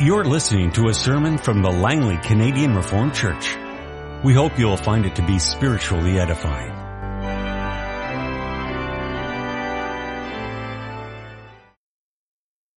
You're 0.00 0.24
listening 0.24 0.72
to 0.72 0.88
a 0.88 0.92
sermon 0.92 1.38
from 1.38 1.62
the 1.62 1.70
Langley 1.70 2.16
Canadian 2.16 2.74
Reformed 2.74 3.14
Church. 3.14 3.56
We 4.24 4.34
hope 4.34 4.58
you'll 4.58 4.76
find 4.76 5.06
it 5.06 5.14
to 5.14 5.22
be 5.24 5.38
spiritually 5.38 6.18
edifying. 6.18 6.72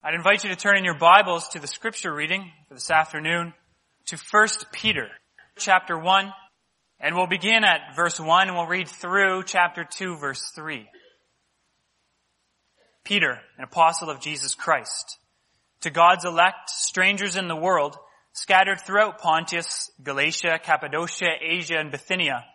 I'd 0.04 0.14
invite 0.14 0.44
you 0.44 0.52
to 0.52 0.56
turn 0.56 0.78
in 0.78 0.86
your 0.86 1.00
Bibles 1.00 1.48
to 1.50 1.60
the 1.60 1.66
scripture 1.66 2.14
reading 2.14 2.52
for 2.68 2.76
this 2.76 2.92
afternoon 2.92 3.56
to 4.06 4.18
1 4.30 4.48
Peter 4.72 5.08
chapter 5.56 5.98
1 5.98 6.32
and 7.00 7.16
we'll 7.16 7.26
begin 7.26 7.64
at 7.64 7.96
verse 7.96 8.20
1 8.20 8.48
and 8.48 8.56
we'll 8.56 8.68
read 8.68 8.88
through 8.88 9.42
chapter 9.44 9.84
2 9.84 10.18
verse 10.18 10.52
3. 10.52 10.88
Peter, 13.04 13.40
an 13.58 13.64
apostle 13.64 14.12
of 14.12 14.20
Jesus 14.20 14.54
Christ, 14.54 15.18
to 15.82 15.90
God's 15.90 16.26
elect, 16.26 16.70
strangers 16.70 17.36
in 17.36 17.48
the 17.48 17.56
world, 17.56 17.98
scattered 18.34 18.80
throughout 18.82 19.20
Pontus, 19.20 19.92
Galatia, 20.02 20.60
Cappadocia, 20.62 21.30
Asia, 21.42 21.78
and 21.78 21.92
Bithynia, 21.92 22.46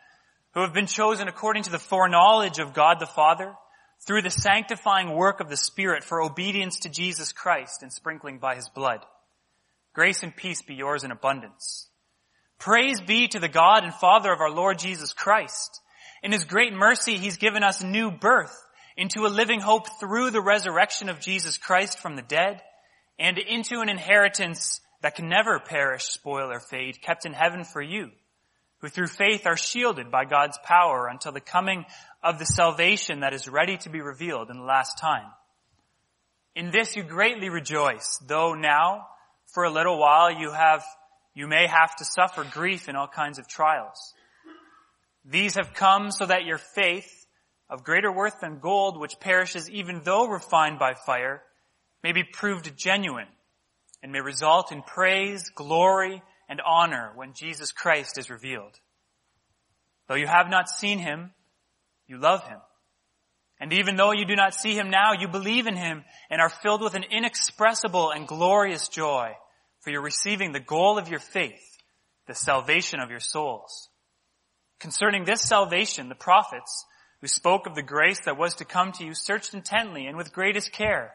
who 0.54 0.60
have 0.60 0.74
been 0.74 0.86
chosen 0.86 1.28
according 1.28 1.64
to 1.64 1.70
the 1.70 1.78
foreknowledge 1.78 2.58
of 2.58 2.74
God 2.74 2.98
the 3.00 3.06
Father, 3.06 3.54
through 4.06 4.22
the 4.22 4.30
sanctifying 4.30 5.14
work 5.14 5.40
of 5.40 5.48
the 5.48 5.56
Spirit 5.56 6.02
for 6.02 6.20
obedience 6.22 6.80
to 6.80 6.88
Jesus 6.88 7.32
Christ 7.32 7.82
and 7.82 7.92
sprinkling 7.92 8.38
by 8.38 8.56
His 8.56 8.68
blood. 8.68 9.00
Grace 9.94 10.22
and 10.22 10.34
peace 10.34 10.62
be 10.62 10.74
yours 10.74 11.04
in 11.04 11.10
abundance. 11.10 11.88
Praise 12.58 13.00
be 13.00 13.28
to 13.28 13.38
the 13.38 13.48
God 13.48 13.84
and 13.84 13.94
Father 13.94 14.32
of 14.32 14.40
our 14.40 14.50
Lord 14.50 14.78
Jesus 14.78 15.12
Christ. 15.12 15.80
In 16.22 16.32
His 16.32 16.44
great 16.44 16.72
mercy, 16.72 17.16
He's 17.16 17.36
given 17.36 17.62
us 17.62 17.82
new 17.82 18.10
birth 18.10 18.56
into 18.96 19.26
a 19.26 19.28
living 19.28 19.60
hope 19.60 19.86
through 20.00 20.30
the 20.30 20.40
resurrection 20.40 21.08
of 21.08 21.20
Jesus 21.20 21.58
Christ 21.58 21.98
from 21.98 22.16
the 22.16 22.22
dead 22.22 22.60
and 23.22 23.38
into 23.38 23.78
an 23.78 23.88
inheritance 23.88 24.80
that 25.00 25.14
can 25.14 25.28
never 25.28 25.60
perish, 25.60 26.06
spoil, 26.06 26.50
or 26.50 26.58
fade, 26.58 27.00
kept 27.00 27.24
in 27.24 27.32
heaven 27.32 27.62
for 27.62 27.80
you, 27.80 28.10
who 28.78 28.88
through 28.88 29.06
faith 29.06 29.46
are 29.46 29.56
shielded 29.56 30.10
by 30.10 30.24
God's 30.24 30.58
power 30.64 31.06
until 31.06 31.30
the 31.30 31.40
coming 31.40 31.84
of 32.20 32.40
the 32.40 32.44
salvation 32.44 33.20
that 33.20 33.32
is 33.32 33.46
ready 33.46 33.76
to 33.78 33.90
be 33.90 34.00
revealed 34.00 34.50
in 34.50 34.58
the 34.58 34.64
last 34.64 34.98
time. 34.98 35.26
In 36.56 36.72
this 36.72 36.96
you 36.96 37.04
greatly 37.04 37.48
rejoice, 37.48 38.18
though 38.26 38.54
now, 38.54 39.06
for 39.54 39.62
a 39.62 39.70
little 39.70 40.00
while, 40.00 40.32
you 40.32 40.50
have, 40.50 40.82
you 41.32 41.46
may 41.46 41.68
have 41.68 41.94
to 41.96 42.04
suffer 42.04 42.42
grief 42.42 42.88
in 42.88 42.96
all 42.96 43.06
kinds 43.06 43.38
of 43.38 43.46
trials. 43.46 44.14
These 45.24 45.54
have 45.54 45.74
come 45.74 46.10
so 46.10 46.26
that 46.26 46.44
your 46.44 46.58
faith, 46.58 47.24
of 47.70 47.84
greater 47.84 48.10
worth 48.10 48.40
than 48.40 48.58
gold, 48.58 48.98
which 48.98 49.20
perishes 49.20 49.70
even 49.70 50.00
though 50.02 50.26
refined 50.26 50.80
by 50.80 50.94
fire, 50.94 51.40
may 52.02 52.12
be 52.12 52.24
proved 52.24 52.76
genuine 52.76 53.28
and 54.02 54.12
may 54.12 54.20
result 54.20 54.72
in 54.72 54.82
praise, 54.82 55.50
glory, 55.54 56.22
and 56.48 56.60
honor 56.60 57.12
when 57.14 57.34
Jesus 57.34 57.72
Christ 57.72 58.18
is 58.18 58.30
revealed. 58.30 58.78
Though 60.08 60.16
you 60.16 60.26
have 60.26 60.50
not 60.50 60.68
seen 60.68 60.98
him, 60.98 61.30
you 62.06 62.18
love 62.18 62.46
him. 62.46 62.58
And 63.60 63.72
even 63.72 63.94
though 63.96 64.12
you 64.12 64.24
do 64.24 64.34
not 64.34 64.54
see 64.54 64.74
him 64.74 64.90
now, 64.90 65.12
you 65.12 65.28
believe 65.28 65.68
in 65.68 65.76
him 65.76 66.04
and 66.28 66.40
are 66.40 66.48
filled 66.48 66.82
with 66.82 66.94
an 66.94 67.04
inexpressible 67.04 68.10
and 68.10 68.26
glorious 68.26 68.88
joy, 68.88 69.32
for 69.80 69.90
you're 69.90 70.02
receiving 70.02 70.50
the 70.50 70.60
goal 70.60 70.98
of 70.98 71.08
your 71.08 71.20
faith, 71.20 71.62
the 72.26 72.34
salvation 72.34 72.98
of 72.98 73.10
your 73.10 73.20
souls. 73.20 73.88
Concerning 74.80 75.24
this 75.24 75.42
salvation, 75.42 76.08
the 76.08 76.16
prophets, 76.16 76.84
who 77.20 77.28
spoke 77.28 77.68
of 77.68 77.76
the 77.76 77.82
grace 77.82 78.22
that 78.24 78.36
was 78.36 78.56
to 78.56 78.64
come 78.64 78.90
to 78.90 79.04
you, 79.04 79.14
searched 79.14 79.54
intently 79.54 80.06
and 80.06 80.16
with 80.16 80.32
greatest 80.32 80.72
care 80.72 81.14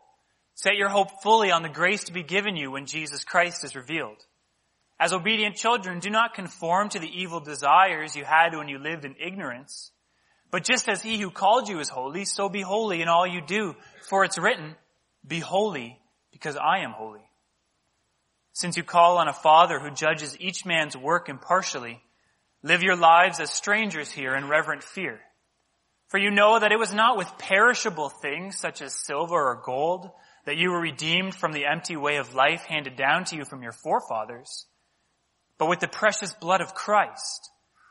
Set 0.55 0.75
your 0.75 0.89
hope 0.89 1.21
fully 1.23 1.51
on 1.51 1.63
the 1.63 1.69
grace 1.69 2.05
to 2.05 2.13
be 2.13 2.23
given 2.23 2.55
you 2.55 2.71
when 2.71 2.85
Jesus 2.85 3.23
Christ 3.23 3.63
is 3.63 3.75
revealed. 3.75 4.17
As 4.99 5.13
obedient 5.13 5.55
children, 5.55 5.99
do 5.99 6.09
not 6.11 6.35
conform 6.35 6.89
to 6.89 6.99
the 6.99 7.09
evil 7.09 7.39
desires 7.39 8.15
you 8.15 8.23
had 8.23 8.55
when 8.55 8.67
you 8.67 8.77
lived 8.77 9.03
in 9.03 9.15
ignorance. 9.19 9.91
But 10.51 10.63
just 10.63 10.87
as 10.87 11.01
he 11.01 11.17
who 11.17 11.31
called 11.31 11.69
you 11.69 11.79
is 11.79 11.89
holy, 11.89 12.25
so 12.25 12.49
be 12.49 12.61
holy 12.61 13.01
in 13.01 13.07
all 13.07 13.25
you 13.25 13.41
do. 13.41 13.75
For 14.09 14.23
it's 14.23 14.37
written, 14.37 14.75
be 15.25 15.39
holy 15.39 15.97
because 16.31 16.55
I 16.57 16.79
am 16.79 16.91
holy. 16.91 17.21
Since 18.53 18.77
you 18.77 18.83
call 18.83 19.17
on 19.17 19.27
a 19.27 19.33
father 19.33 19.79
who 19.79 19.91
judges 19.91 20.37
each 20.39 20.65
man's 20.65 20.95
work 20.95 21.29
impartially, 21.29 22.01
live 22.61 22.83
your 22.83 22.97
lives 22.97 23.39
as 23.39 23.49
strangers 23.49 24.11
here 24.11 24.35
in 24.35 24.49
reverent 24.49 24.83
fear. 24.83 25.19
For 26.09 26.17
you 26.17 26.29
know 26.29 26.59
that 26.59 26.73
it 26.73 26.79
was 26.79 26.93
not 26.93 27.17
with 27.17 27.37
perishable 27.37 28.09
things 28.09 28.59
such 28.59 28.81
as 28.81 28.93
silver 28.93 29.35
or 29.35 29.61
gold 29.65 30.11
that 30.45 30.57
you 30.57 30.71
were 30.71 30.79
redeemed 30.79 31.35
from 31.35 31.51
the 31.51 31.65
empty 31.65 31.95
way 31.95 32.17
of 32.17 32.33
life 32.33 32.63
handed 32.63 32.95
down 32.95 33.25
to 33.25 33.35
you 33.35 33.45
from 33.45 33.61
your 33.61 33.71
forefathers, 33.71 34.65
but 35.57 35.69
with 35.69 35.79
the 35.79 35.87
precious 35.87 36.33
blood 36.33 36.61
of 36.61 36.73
Christ, 36.73 37.49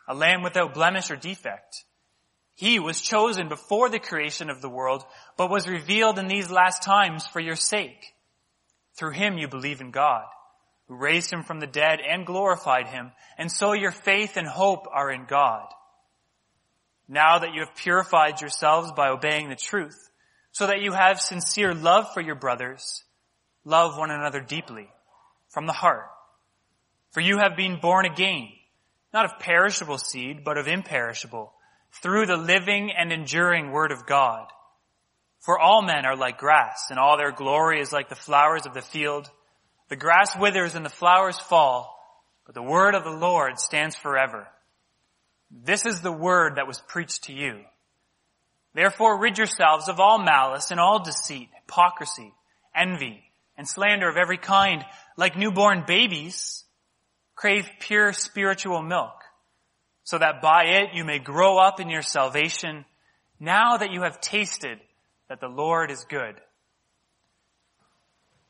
a 0.08 0.14
lamb 0.14 0.42
without 0.42 0.74
blemish 0.74 1.10
or 1.10 1.16
defect. 1.16 1.84
He 2.56 2.78
was 2.78 3.00
chosen 3.00 3.48
before 3.48 3.88
the 3.88 3.98
creation 3.98 4.50
of 4.50 4.60
the 4.60 4.68
world, 4.68 5.04
but 5.36 5.50
was 5.50 5.68
revealed 5.68 6.18
in 6.18 6.28
these 6.28 6.50
last 6.50 6.82
times 6.82 7.26
for 7.26 7.40
your 7.40 7.56
sake. 7.56 8.14
Through 8.98 9.12
him 9.12 9.38
you 9.38 9.48
believe 9.48 9.80
in 9.80 9.92
God, 9.92 10.24
who 10.86 10.96
raised 10.96 11.32
him 11.32 11.42
from 11.42 11.60
the 11.60 11.66
dead 11.66 12.00
and 12.06 12.26
glorified 12.26 12.88
him, 12.88 13.12
and 13.38 13.50
so 13.50 13.72
your 13.72 13.92
faith 13.92 14.36
and 14.36 14.46
hope 14.46 14.86
are 14.92 15.10
in 15.10 15.24
God. 15.26 15.68
Now 17.08 17.38
that 17.38 17.54
you 17.54 17.60
have 17.60 17.74
purified 17.74 18.40
yourselves 18.40 18.92
by 18.92 19.08
obeying 19.08 19.48
the 19.48 19.56
truth, 19.56 20.09
so 20.52 20.66
that 20.66 20.82
you 20.82 20.92
have 20.92 21.20
sincere 21.20 21.74
love 21.74 22.12
for 22.12 22.20
your 22.20 22.34
brothers, 22.34 23.04
love 23.64 23.96
one 23.96 24.10
another 24.10 24.40
deeply 24.40 24.88
from 25.48 25.66
the 25.66 25.72
heart. 25.72 26.06
For 27.12 27.20
you 27.20 27.38
have 27.38 27.56
been 27.56 27.80
born 27.80 28.06
again, 28.06 28.48
not 29.12 29.24
of 29.24 29.38
perishable 29.40 29.98
seed, 29.98 30.44
but 30.44 30.58
of 30.58 30.68
imperishable, 30.68 31.52
through 32.02 32.26
the 32.26 32.36
living 32.36 32.92
and 32.96 33.12
enduring 33.12 33.72
word 33.72 33.90
of 33.90 34.06
God. 34.06 34.46
For 35.40 35.58
all 35.58 35.82
men 35.82 36.04
are 36.04 36.16
like 36.16 36.38
grass, 36.38 36.86
and 36.90 36.98
all 36.98 37.16
their 37.16 37.32
glory 37.32 37.80
is 37.80 37.92
like 37.92 38.08
the 38.08 38.14
flowers 38.14 38.66
of 38.66 38.74
the 38.74 38.82
field. 38.82 39.30
The 39.88 39.96
grass 39.96 40.36
withers 40.36 40.74
and 40.74 40.84
the 40.84 40.90
flowers 40.90 41.38
fall, 41.38 41.96
but 42.46 42.54
the 42.54 42.62
word 42.62 42.94
of 42.94 43.04
the 43.04 43.10
Lord 43.10 43.58
stands 43.58 43.96
forever. 43.96 44.46
This 45.50 45.84
is 45.84 46.00
the 46.00 46.12
word 46.12 46.56
that 46.56 46.68
was 46.68 46.80
preached 46.80 47.24
to 47.24 47.32
you. 47.32 47.60
Therefore 48.74 49.18
rid 49.18 49.38
yourselves 49.38 49.88
of 49.88 49.98
all 49.98 50.18
malice 50.18 50.70
and 50.70 50.78
all 50.78 51.02
deceit, 51.02 51.48
hypocrisy, 51.54 52.32
envy, 52.74 53.22
and 53.56 53.68
slander 53.68 54.08
of 54.08 54.16
every 54.16 54.38
kind. 54.38 54.84
Like 55.16 55.36
newborn 55.36 55.84
babies, 55.86 56.64
crave 57.34 57.68
pure 57.80 58.12
spiritual 58.12 58.82
milk, 58.82 59.14
so 60.04 60.18
that 60.18 60.40
by 60.40 60.64
it 60.64 60.94
you 60.94 61.04
may 61.04 61.18
grow 61.18 61.58
up 61.58 61.80
in 61.80 61.90
your 61.90 62.02
salvation, 62.02 62.84
now 63.38 63.76
that 63.76 63.90
you 63.90 64.02
have 64.02 64.20
tasted 64.20 64.78
that 65.28 65.40
the 65.40 65.48
Lord 65.48 65.90
is 65.90 66.04
good. 66.08 66.36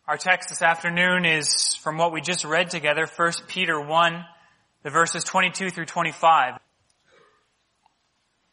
Our 0.06 0.16
text 0.16 0.48
this 0.48 0.62
afternoon 0.62 1.24
is 1.24 1.76
from 1.82 1.96
what 1.96 2.12
we 2.12 2.20
just 2.20 2.44
read 2.44 2.70
together, 2.70 3.06
1 3.06 3.32
Peter 3.46 3.80
1, 3.80 4.24
the 4.82 4.90
verses 4.90 5.22
22 5.24 5.70
through 5.70 5.84
25. 5.84 6.54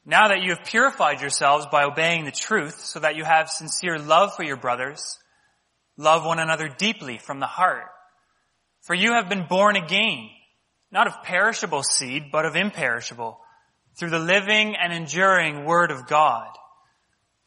Now 0.09 0.29
that 0.29 0.41
you 0.41 0.51
have 0.51 0.63
purified 0.63 1.19
yourselves 1.19 1.65
by 1.69 1.83
obeying 1.83 2.23
the 2.23 2.31
truth 2.31 2.79
so 2.79 3.01
that 3.01 3.17
you 3.17 3.25
have 3.25 3.49
sincere 3.49 3.99
love 3.99 4.33
for 4.33 4.43
your 4.43 4.55
brothers, 4.55 5.19
love 5.97 6.23
one 6.23 6.39
another 6.39 6.69
deeply 6.69 7.17
from 7.17 7.41
the 7.41 7.45
heart. 7.45 7.89
For 8.83 8.93
you 8.93 9.15
have 9.15 9.27
been 9.27 9.47
born 9.49 9.75
again, 9.75 10.29
not 10.93 11.07
of 11.07 11.23
perishable 11.23 11.83
seed, 11.83 12.31
but 12.31 12.45
of 12.45 12.55
imperishable, 12.55 13.37
through 13.99 14.11
the 14.11 14.19
living 14.19 14.77
and 14.77 14.93
enduring 14.93 15.65
word 15.65 15.91
of 15.91 16.07
God. 16.07 16.51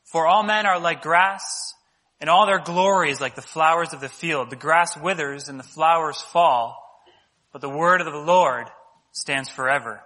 For 0.05 0.27
all 0.27 0.43
men 0.43 0.67
are 0.67 0.79
like 0.79 1.01
grass, 1.01 1.73
and 2.21 2.29
all 2.29 2.45
their 2.45 2.61
glory 2.61 3.11
is 3.11 3.23
like 3.23 3.37
the 3.37 3.41
flowers 3.41 3.95
of 3.95 4.03
the 4.03 4.09
field. 4.11 4.51
The 4.51 4.57
grass 4.57 4.99
withers 4.99 5.49
and 5.49 5.59
the 5.59 5.65
flowers 5.65 6.21
fall, 6.21 6.77
but 7.53 7.63
the 7.63 7.71
word 7.71 8.03
of 8.03 8.13
the 8.13 8.19
Lord 8.19 8.67
stands 9.13 9.49
forever. 9.49 10.03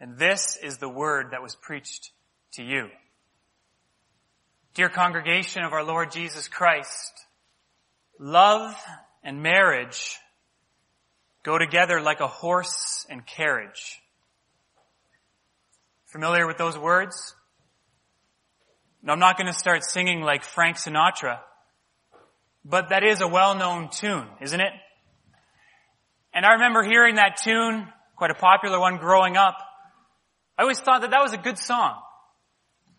And 0.00 0.16
this 0.16 0.56
is 0.62 0.78
the 0.78 0.88
word 0.88 1.32
that 1.32 1.42
was 1.42 1.56
preached 1.56 2.12
to 2.52 2.62
you. 2.62 2.88
Dear 4.74 4.88
congregation 4.88 5.64
of 5.64 5.72
our 5.72 5.82
Lord 5.82 6.12
Jesus 6.12 6.46
Christ, 6.46 7.12
love 8.18 8.76
and 9.24 9.42
marriage 9.42 10.16
go 11.42 11.58
together 11.58 12.00
like 12.00 12.20
a 12.20 12.28
horse 12.28 13.06
and 13.10 13.26
carriage. 13.26 14.00
Familiar 16.06 16.46
with 16.46 16.58
those 16.58 16.78
words? 16.78 17.34
No, 19.02 19.12
I'm 19.12 19.18
not 19.18 19.36
going 19.36 19.52
to 19.52 19.58
start 19.58 19.84
singing 19.84 20.20
like 20.22 20.44
Frank 20.44 20.76
Sinatra, 20.76 21.38
but 22.64 22.90
that 22.90 23.02
is 23.02 23.20
a 23.20 23.28
well-known 23.28 23.90
tune, 23.90 24.26
isn't 24.40 24.60
it? 24.60 24.72
And 26.32 26.46
I 26.46 26.52
remember 26.52 26.82
hearing 26.82 27.16
that 27.16 27.38
tune, 27.42 27.88
quite 28.16 28.30
a 28.30 28.34
popular 28.34 28.78
one 28.78 28.98
growing 28.98 29.36
up. 29.36 29.56
I 30.58 30.62
always 30.62 30.80
thought 30.80 31.02
that 31.02 31.12
that 31.12 31.22
was 31.22 31.32
a 31.32 31.38
good 31.38 31.56
song, 31.56 31.94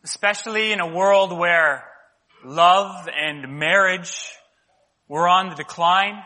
especially 0.05 0.71
in 0.71 0.79
a 0.79 0.87
world 0.87 1.37
where 1.37 1.83
love 2.45 3.09
and 3.13 3.59
marriage 3.59 4.31
were 5.09 5.27
on 5.27 5.49
the 5.49 5.55
decline. 5.55 6.23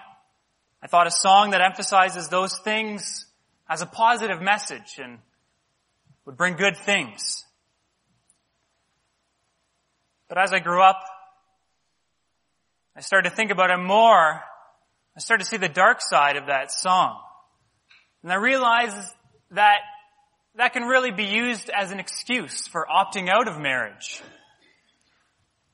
I 0.83 0.85
thought 0.87 1.07
a 1.07 1.11
song 1.11 1.51
that 1.51 1.61
emphasizes 1.61 2.29
those 2.29 2.59
things 2.59 3.25
as 3.67 3.81
a 3.81 3.87
positive 3.87 4.43
message 4.43 4.99
and 4.99 5.17
would 6.25 6.37
bring 6.37 6.55
good 6.55 6.77
things. 6.77 7.43
But 10.29 10.37
as 10.37 10.53
I 10.53 10.59
grew 10.59 10.83
up, 10.83 11.01
I 12.95 13.01
started 13.01 13.31
to 13.31 13.35
think 13.35 13.49
about 13.49 13.71
it 13.71 13.77
more. 13.77 14.43
I 15.15 15.19
started 15.19 15.45
to 15.45 15.49
see 15.49 15.57
the 15.57 15.67
dark 15.67 15.97
side 15.99 16.35
of 16.35 16.45
that 16.45 16.71
song. 16.71 17.19
And 18.21 18.31
I 18.31 18.35
realized 18.35 18.97
that 19.49 19.79
that 20.55 20.73
can 20.73 20.83
really 20.83 21.11
be 21.11 21.25
used 21.25 21.69
as 21.69 21.91
an 21.91 21.99
excuse 21.99 22.67
for 22.67 22.85
opting 22.89 23.29
out 23.29 23.47
of 23.47 23.59
marriage. 23.59 24.21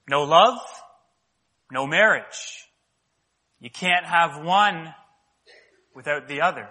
No 0.08 0.24
love, 0.24 0.60
no 1.72 1.86
marriage. 1.86 2.66
You 3.60 3.70
can't 3.70 4.06
have 4.06 4.44
one 4.44 4.94
without 5.94 6.28
the 6.28 6.42
other. 6.42 6.70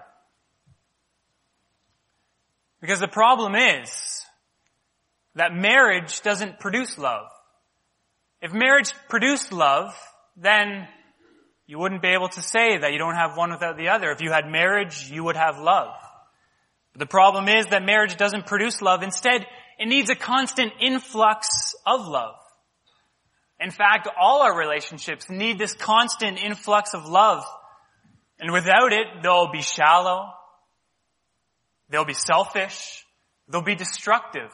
Because 2.80 3.00
the 3.00 3.08
problem 3.08 3.54
is 3.54 4.24
that 5.34 5.52
marriage 5.52 6.22
doesn't 6.22 6.60
produce 6.60 6.96
love. 6.96 7.26
If 8.40 8.52
marriage 8.52 8.92
produced 9.08 9.52
love, 9.52 9.94
then 10.36 10.88
you 11.66 11.78
wouldn't 11.78 12.02
be 12.02 12.08
able 12.08 12.28
to 12.28 12.40
say 12.40 12.78
that 12.78 12.92
you 12.92 12.98
don't 12.98 13.16
have 13.16 13.36
one 13.36 13.50
without 13.50 13.76
the 13.76 13.88
other. 13.88 14.10
If 14.10 14.22
you 14.22 14.30
had 14.30 14.46
marriage, 14.46 15.10
you 15.10 15.24
would 15.24 15.36
have 15.36 15.58
love. 15.58 15.94
The 16.98 17.06
problem 17.06 17.48
is 17.48 17.66
that 17.68 17.84
marriage 17.84 18.16
doesn't 18.16 18.46
produce 18.46 18.82
love. 18.82 19.04
Instead, 19.04 19.46
it 19.78 19.86
needs 19.86 20.10
a 20.10 20.16
constant 20.16 20.72
influx 20.80 21.76
of 21.86 22.06
love. 22.06 22.34
In 23.60 23.70
fact, 23.70 24.08
all 24.20 24.42
our 24.42 24.56
relationships 24.56 25.30
need 25.30 25.58
this 25.58 25.74
constant 25.74 26.38
influx 26.38 26.94
of 26.94 27.06
love. 27.06 27.44
And 28.40 28.52
without 28.52 28.92
it, 28.92 29.06
they'll 29.22 29.50
be 29.52 29.62
shallow. 29.62 30.32
They'll 31.88 32.04
be 32.04 32.14
selfish. 32.14 33.04
They'll 33.48 33.62
be 33.62 33.76
destructive. 33.76 34.50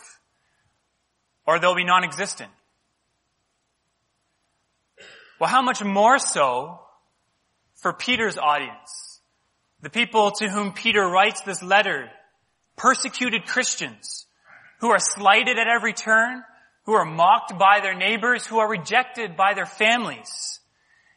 Or 1.46 1.58
they'll 1.58 1.74
be 1.74 1.84
non-existent. 1.84 2.50
Well, 5.40 5.48
how 5.48 5.62
much 5.62 5.82
more 5.82 6.18
so 6.18 6.78
for 7.76 7.94
Peter's 7.94 8.36
audience? 8.36 9.20
The 9.80 9.90
people 9.90 10.30
to 10.38 10.48
whom 10.48 10.72
Peter 10.72 11.06
writes 11.06 11.40
this 11.42 11.62
letter, 11.62 12.10
persecuted 12.76 13.46
Christians 13.46 14.26
who 14.80 14.90
are 14.90 14.98
slighted 14.98 15.58
at 15.58 15.68
every 15.68 15.92
turn, 15.92 16.42
who 16.84 16.92
are 16.92 17.04
mocked 17.04 17.58
by 17.58 17.80
their 17.80 17.94
neighbors, 17.94 18.44
who 18.44 18.58
are 18.58 18.68
rejected 18.68 19.36
by 19.36 19.54
their 19.54 19.66
families. 19.66 20.60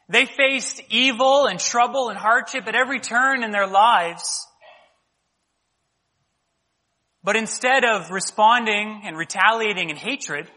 They 0.08 0.24
faced 0.24 0.80
evil 0.88 1.46
and 1.46 1.60
trouble 1.60 2.08
and 2.08 2.18
hardship 2.18 2.66
at 2.66 2.74
every 2.74 3.00
turn 3.00 3.42
in 3.42 3.50
their 3.50 3.66
lives. 3.66 4.46
But 7.22 7.36
instead 7.36 7.84
of 7.84 8.10
responding 8.10 9.02
and 9.04 9.16
retaliating 9.16 9.90
in 9.90 9.96
hatred, 9.96 10.50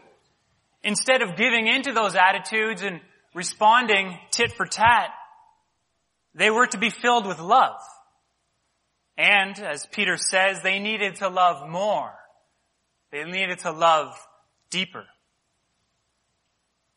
instead 0.82 1.20
of 1.20 1.36
giving 1.36 1.66
into 1.66 1.92
those 1.92 2.16
attitudes 2.16 2.82
and 2.82 3.00
responding 3.34 4.18
tit 4.30 4.52
for 4.52 4.64
tat, 4.64 5.10
they 6.34 6.48
were 6.48 6.66
to 6.68 6.78
be 6.78 6.88
filled 6.88 7.26
with 7.26 7.38
love. 7.38 7.76
And, 9.16 9.58
as 9.58 9.86
Peter 9.86 10.16
says, 10.16 10.62
they 10.62 10.78
needed 10.78 11.16
to 11.16 11.28
love 11.28 11.68
more. 11.68 12.12
They 13.10 13.24
needed 13.24 13.60
to 13.60 13.70
love 13.72 14.14
deeper. 14.70 15.04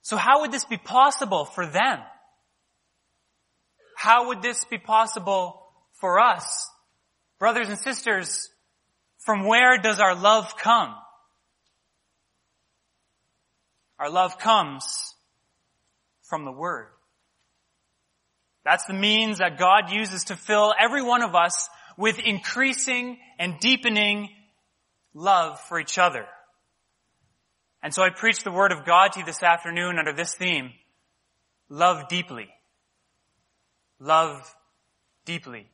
So 0.02 0.18
how 0.18 0.42
would 0.42 0.52
this 0.52 0.66
be 0.66 0.78
possible 0.78 1.46
for 1.46 1.66
them? 1.66 2.00
How 3.98 4.28
would 4.28 4.42
this 4.42 4.64
be 4.66 4.78
possible 4.78 5.62
for 5.94 6.20
us? 6.20 6.70
Brothers 7.40 7.70
and 7.70 7.80
sisters, 7.80 8.50
from 9.18 9.46
where 9.46 9.78
does 9.78 10.00
our 10.00 10.16
love 10.16 10.56
come? 10.58 10.96
Our 14.00 14.10
love 14.10 14.38
comes 14.38 15.16
from 16.24 16.46
the 16.46 16.52
Word. 16.52 16.88
That's 18.64 18.86
the 18.86 18.94
means 18.94 19.38
that 19.40 19.58
God 19.58 19.92
uses 19.92 20.26
to 20.26 20.36
fill 20.36 20.74
every 20.80 21.02
one 21.02 21.22
of 21.22 21.36
us 21.36 21.70
with 21.98 22.20
increasing 22.20 23.18
and 23.40 23.60
deepening 23.60 24.30
love 25.14 25.60
for 25.62 25.80
each 25.80 25.98
other. 25.98 26.26
And 27.82 27.94
so 27.94 28.04
I 28.04 28.10
preach 28.10 28.44
the 28.44 28.52
Word 28.52 28.72
of 28.72 28.86
God 28.86 29.14
to 29.14 29.20
you 29.20 29.26
this 29.26 29.44
afternoon 29.44 30.00
under 30.00 30.14
this 30.14 30.34
theme. 30.34 30.72
Love 31.70 32.08
deeply. 32.08 32.50
Love 34.00 34.56
deeply. 35.26 35.68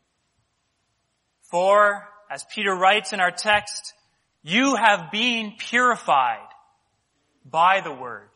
For, 1.50 2.08
as 2.30 2.46
Peter 2.54 2.74
writes 2.74 3.14
in 3.14 3.20
our 3.20 3.32
text, 3.32 3.94
you 4.44 4.76
have 4.76 5.12
been 5.12 5.54
purified 5.58 6.48
by 7.46 7.82
the 7.82 7.94
Word. 7.94 8.30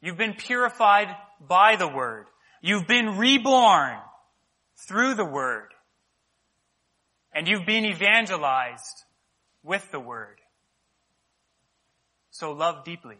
You've 0.00 0.18
been 0.18 0.34
purified 0.34 1.08
by 1.46 1.76
the 1.76 1.88
Word. 1.88 2.26
You've 2.60 2.86
been 2.86 3.16
reborn 3.18 3.98
through 4.88 5.14
the 5.14 5.24
Word. 5.24 5.71
And 7.34 7.48
you've 7.48 7.66
been 7.66 7.84
evangelized 7.84 9.04
with 9.62 9.90
the 9.90 10.00
Word. 10.00 10.38
So 12.30 12.52
love 12.52 12.84
deeply. 12.84 13.16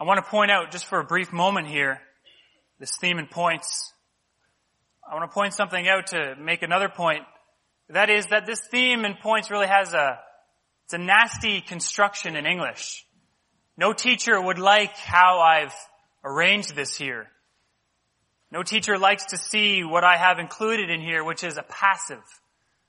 I 0.00 0.04
want 0.04 0.18
to 0.18 0.28
point 0.28 0.50
out 0.50 0.72
just 0.72 0.86
for 0.86 0.98
a 0.98 1.04
brief 1.04 1.32
moment 1.32 1.68
here, 1.68 2.00
this 2.80 2.96
theme 3.00 3.18
and 3.18 3.30
points. 3.30 3.92
I 5.08 5.14
want 5.14 5.30
to 5.30 5.32
point 5.32 5.54
something 5.54 5.88
out 5.88 6.08
to 6.08 6.34
make 6.40 6.62
another 6.62 6.88
point. 6.88 7.22
That 7.88 8.10
is 8.10 8.26
that 8.26 8.44
this 8.44 8.60
theme 8.68 9.04
and 9.04 9.16
points 9.20 9.50
really 9.50 9.68
has 9.68 9.92
a, 9.92 10.18
it's 10.86 10.94
a 10.94 10.98
nasty 10.98 11.60
construction 11.60 12.34
in 12.34 12.46
English. 12.46 13.06
No 13.76 13.92
teacher 13.92 14.40
would 14.40 14.58
like 14.58 14.96
how 14.96 15.38
I've 15.38 15.74
arranged 16.24 16.74
this 16.74 16.96
here. 16.96 17.28
No 18.52 18.62
teacher 18.62 18.98
likes 18.98 19.24
to 19.30 19.38
see 19.38 19.82
what 19.82 20.04
I 20.04 20.18
have 20.18 20.38
included 20.38 20.90
in 20.90 21.00
here, 21.00 21.24
which 21.24 21.42
is 21.42 21.56
a 21.56 21.62
passive. 21.62 22.22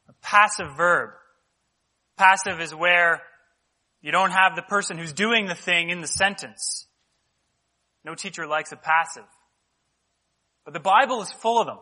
A 0.09 0.13
passive 0.21 0.75
verb. 0.75 1.11
Passive 2.17 2.59
is 2.59 2.75
where 2.75 3.21
you 4.01 4.11
don't 4.11 4.31
have 4.31 4.57
the 4.57 4.61
person 4.61 4.97
who's 4.97 5.13
doing 5.13 5.47
the 5.47 5.55
thing 5.55 5.89
in 5.89 6.01
the 6.01 6.07
sentence. 6.07 6.85
No 8.03 8.13
teacher 8.13 8.45
likes 8.45 8.73
a 8.73 8.75
passive. 8.75 9.23
But 10.65 10.73
the 10.73 10.81
Bible 10.81 11.21
is 11.21 11.31
full 11.31 11.61
of 11.61 11.67
them. 11.67 11.79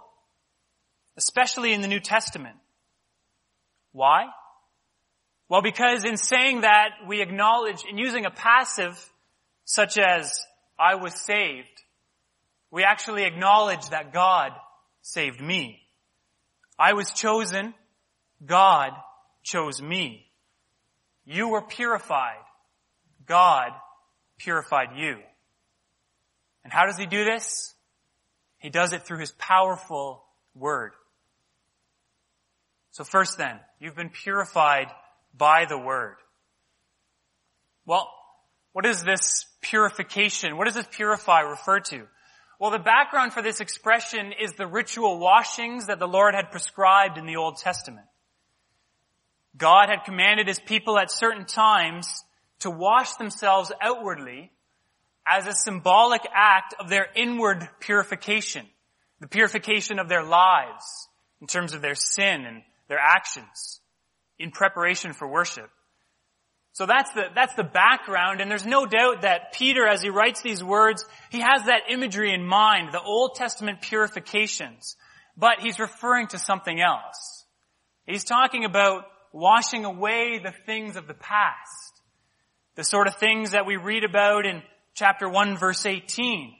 Especially 1.17 1.73
in 1.73 1.81
the 1.81 1.87
New 1.87 1.99
Testament. 1.99 2.57
Why? 3.93 4.27
Well, 5.49 5.63
because 5.63 6.05
in 6.05 6.17
saying 6.17 6.61
that, 6.61 6.89
we 7.07 7.19
acknowledge, 7.23 7.83
in 7.89 7.97
using 7.97 8.25
a 8.25 8.31
passive, 8.31 8.95
such 9.65 9.97
as, 9.97 10.45
I 10.77 10.95
was 10.95 11.15
saved, 11.15 11.80
we 12.71 12.83
actually 12.83 13.25
acknowledge 13.25 13.89
that 13.89 14.13
God 14.13 14.53
saved 15.01 15.41
me. 15.41 15.79
I 16.79 16.93
was 16.93 17.11
chosen, 17.11 17.73
God 18.43 18.93
chose 19.43 19.81
me. 19.81 20.25
You 21.25 21.49
were 21.49 21.61
purified. 21.61 22.43
God 23.25 23.71
purified 24.37 24.95
you. 24.95 25.17
And 26.63 26.71
how 26.73 26.85
does 26.85 26.97
he 26.97 27.05
do 27.05 27.23
this? 27.23 27.73
He 28.57 28.69
does 28.69 28.93
it 28.93 29.03
through 29.03 29.19
his 29.19 29.31
powerful 29.31 30.23
word. 30.55 30.93
So 32.91 33.03
first 33.03 33.37
then, 33.37 33.59
you've 33.79 33.95
been 33.95 34.09
purified 34.09 34.87
by 35.35 35.65
the 35.65 35.77
word. 35.77 36.15
Well, 37.85 38.09
what 38.73 38.85
is 38.85 39.03
this 39.03 39.45
purification? 39.61 40.57
What 40.57 40.65
does 40.65 40.75
this 40.75 40.87
purify 40.91 41.41
refer 41.41 41.79
to? 41.79 42.07
Well, 42.61 42.69
the 42.69 42.77
background 42.77 43.33
for 43.33 43.41
this 43.41 43.59
expression 43.59 44.33
is 44.39 44.53
the 44.53 44.67
ritual 44.67 45.17
washings 45.17 45.87
that 45.87 45.97
the 45.97 46.07
Lord 46.07 46.35
had 46.35 46.51
prescribed 46.51 47.17
in 47.17 47.25
the 47.25 47.37
Old 47.37 47.57
Testament. 47.57 48.05
God 49.57 49.89
had 49.89 50.05
commanded 50.05 50.47
his 50.47 50.59
people 50.59 50.99
at 50.99 51.09
certain 51.09 51.45
times 51.45 52.23
to 52.59 52.69
wash 52.69 53.15
themselves 53.15 53.71
outwardly 53.81 54.51
as 55.25 55.47
a 55.47 55.53
symbolic 55.53 56.21
act 56.31 56.75
of 56.79 56.87
their 56.87 57.07
inward 57.15 57.67
purification, 57.79 58.67
the 59.21 59.27
purification 59.27 59.97
of 59.97 60.07
their 60.07 60.23
lives 60.23 61.07
in 61.41 61.47
terms 61.47 61.73
of 61.73 61.81
their 61.81 61.95
sin 61.95 62.45
and 62.45 62.61
their 62.87 62.99
actions 62.99 63.79
in 64.37 64.51
preparation 64.51 65.13
for 65.13 65.27
worship. 65.27 65.71
So 66.73 66.85
that's 66.85 67.11
the, 67.11 67.25
that's 67.35 67.53
the 67.55 67.65
background, 67.65 68.39
and 68.39 68.49
there's 68.49 68.65
no 68.65 68.85
doubt 68.85 69.23
that 69.23 69.51
Peter, 69.53 69.85
as 69.85 70.01
he 70.01 70.09
writes 70.09 70.41
these 70.41 70.63
words, 70.63 71.05
he 71.29 71.41
has 71.41 71.65
that 71.65 71.89
imagery 71.89 72.33
in 72.33 72.45
mind, 72.45 72.93
the 72.93 73.01
Old 73.01 73.35
Testament 73.35 73.81
purifications. 73.81 74.95
But 75.35 75.59
he's 75.59 75.79
referring 75.79 76.27
to 76.27 76.37
something 76.37 76.79
else. 76.79 77.45
He's 78.05 78.23
talking 78.23 78.63
about 78.63 79.03
washing 79.33 79.85
away 79.85 80.39
the 80.39 80.53
things 80.65 80.95
of 80.95 81.07
the 81.07 81.13
past. 81.13 82.01
The 82.75 82.83
sort 82.83 83.07
of 83.07 83.15
things 83.15 83.51
that 83.51 83.65
we 83.65 83.75
read 83.75 84.03
about 84.05 84.45
in 84.45 84.61
chapter 84.93 85.27
1 85.27 85.57
verse 85.57 85.85
18. 85.85 86.53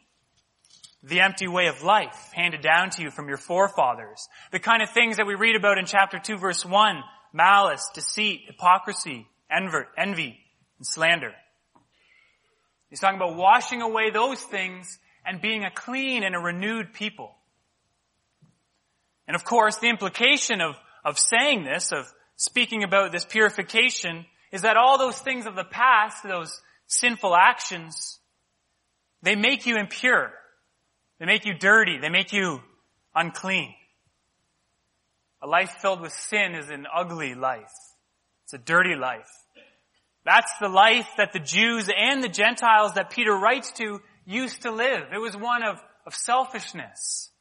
The 1.04 1.22
empty 1.22 1.48
way 1.48 1.68
of 1.68 1.84
life 1.84 2.32
handed 2.34 2.62
down 2.62 2.92
to 2.92 3.02
you 3.02 3.12
from 3.12 3.28
your 3.28 3.38
forefathers. 3.38 4.28
The 4.52 4.60
kind 4.60 4.84
of 4.84 4.90
things 4.90 5.18
that 5.18 5.26
we 5.26 5.36
read 5.36 5.56
about 5.56 5.78
in 5.78 5.86
chapter 5.86 6.20
2 6.20 6.38
verse 6.38 6.66
1. 6.66 7.04
Malice, 7.34 7.90
deceit, 7.94 8.42
hypocrisy, 8.48 9.26
envy, 9.52 10.38
and 10.78 10.88
slander. 10.88 11.34
He's 12.90 13.00
talking 13.00 13.18
about 13.18 13.36
washing 13.36 13.82
away 13.82 14.10
those 14.10 14.42
things 14.42 15.00
and 15.26 15.42
being 15.42 15.64
a 15.64 15.72
clean 15.72 16.24
and 16.24 16.36
a 16.36 16.40
renewed 16.40 16.94
people. 16.94 17.36
And 19.28 19.36
of 19.36 19.46
course, 19.46 19.78
the 19.78 19.90
implication 19.90 20.62
of, 20.62 20.76
of 21.06 21.18
saying 21.18 21.64
this, 21.64 21.92
of 21.92 22.12
speaking 22.36 22.84
about 22.84 23.12
this 23.12 23.24
purification, 23.24 24.26
is 24.52 24.64
that 24.64 24.78
all 24.78 24.98
those 24.98 25.18
things 25.18 25.46
of 25.46 25.56
the 25.56 25.64
past, 25.64 26.24
those 26.24 26.62
sinful 26.88 27.36
actions, 27.36 28.20
they 29.22 29.36
make 29.36 29.66
you 29.66 29.78
impure. 29.78 30.32
They 31.20 31.26
make 31.26 31.46
you 31.46 31.54
dirty. 31.54 32.00
They 32.00 32.10
make 32.10 32.34
you 32.34 32.60
unclean. 33.16 33.74
A 35.42 35.48
life 35.48 35.78
filled 35.82 36.02
with 36.02 36.12
sin 36.12 36.56
is 36.56 36.70
an 36.70 36.86
ugly 36.94 37.36
life. 37.36 37.72
It's 38.44 38.54
a 38.54 38.58
dirty 38.58 38.96
life. 38.96 39.30
That's 40.24 40.52
the 40.60 40.70
life 40.70 41.08
that 41.18 41.34
the 41.34 41.40
Jews 41.40 41.90
and 41.96 42.24
the 42.24 42.30
Gentiles 42.30 42.94
that 42.94 43.10
Peter 43.10 43.34
writes 43.34 43.72
to 43.74 44.02
used 44.26 44.62
to 44.64 44.72
live. 44.72 45.06
It 45.14 45.18
was 45.18 45.36
one 45.36 45.64
of, 45.64 45.82
of 46.06 46.14
selfishness. 46.14 47.32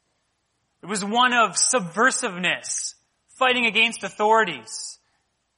It 0.82 0.86
was 0.86 1.04
one 1.04 1.34
of 1.34 1.56
subversiveness, 1.56 2.94
fighting 3.38 3.66
against 3.66 4.02
authorities. 4.02 4.98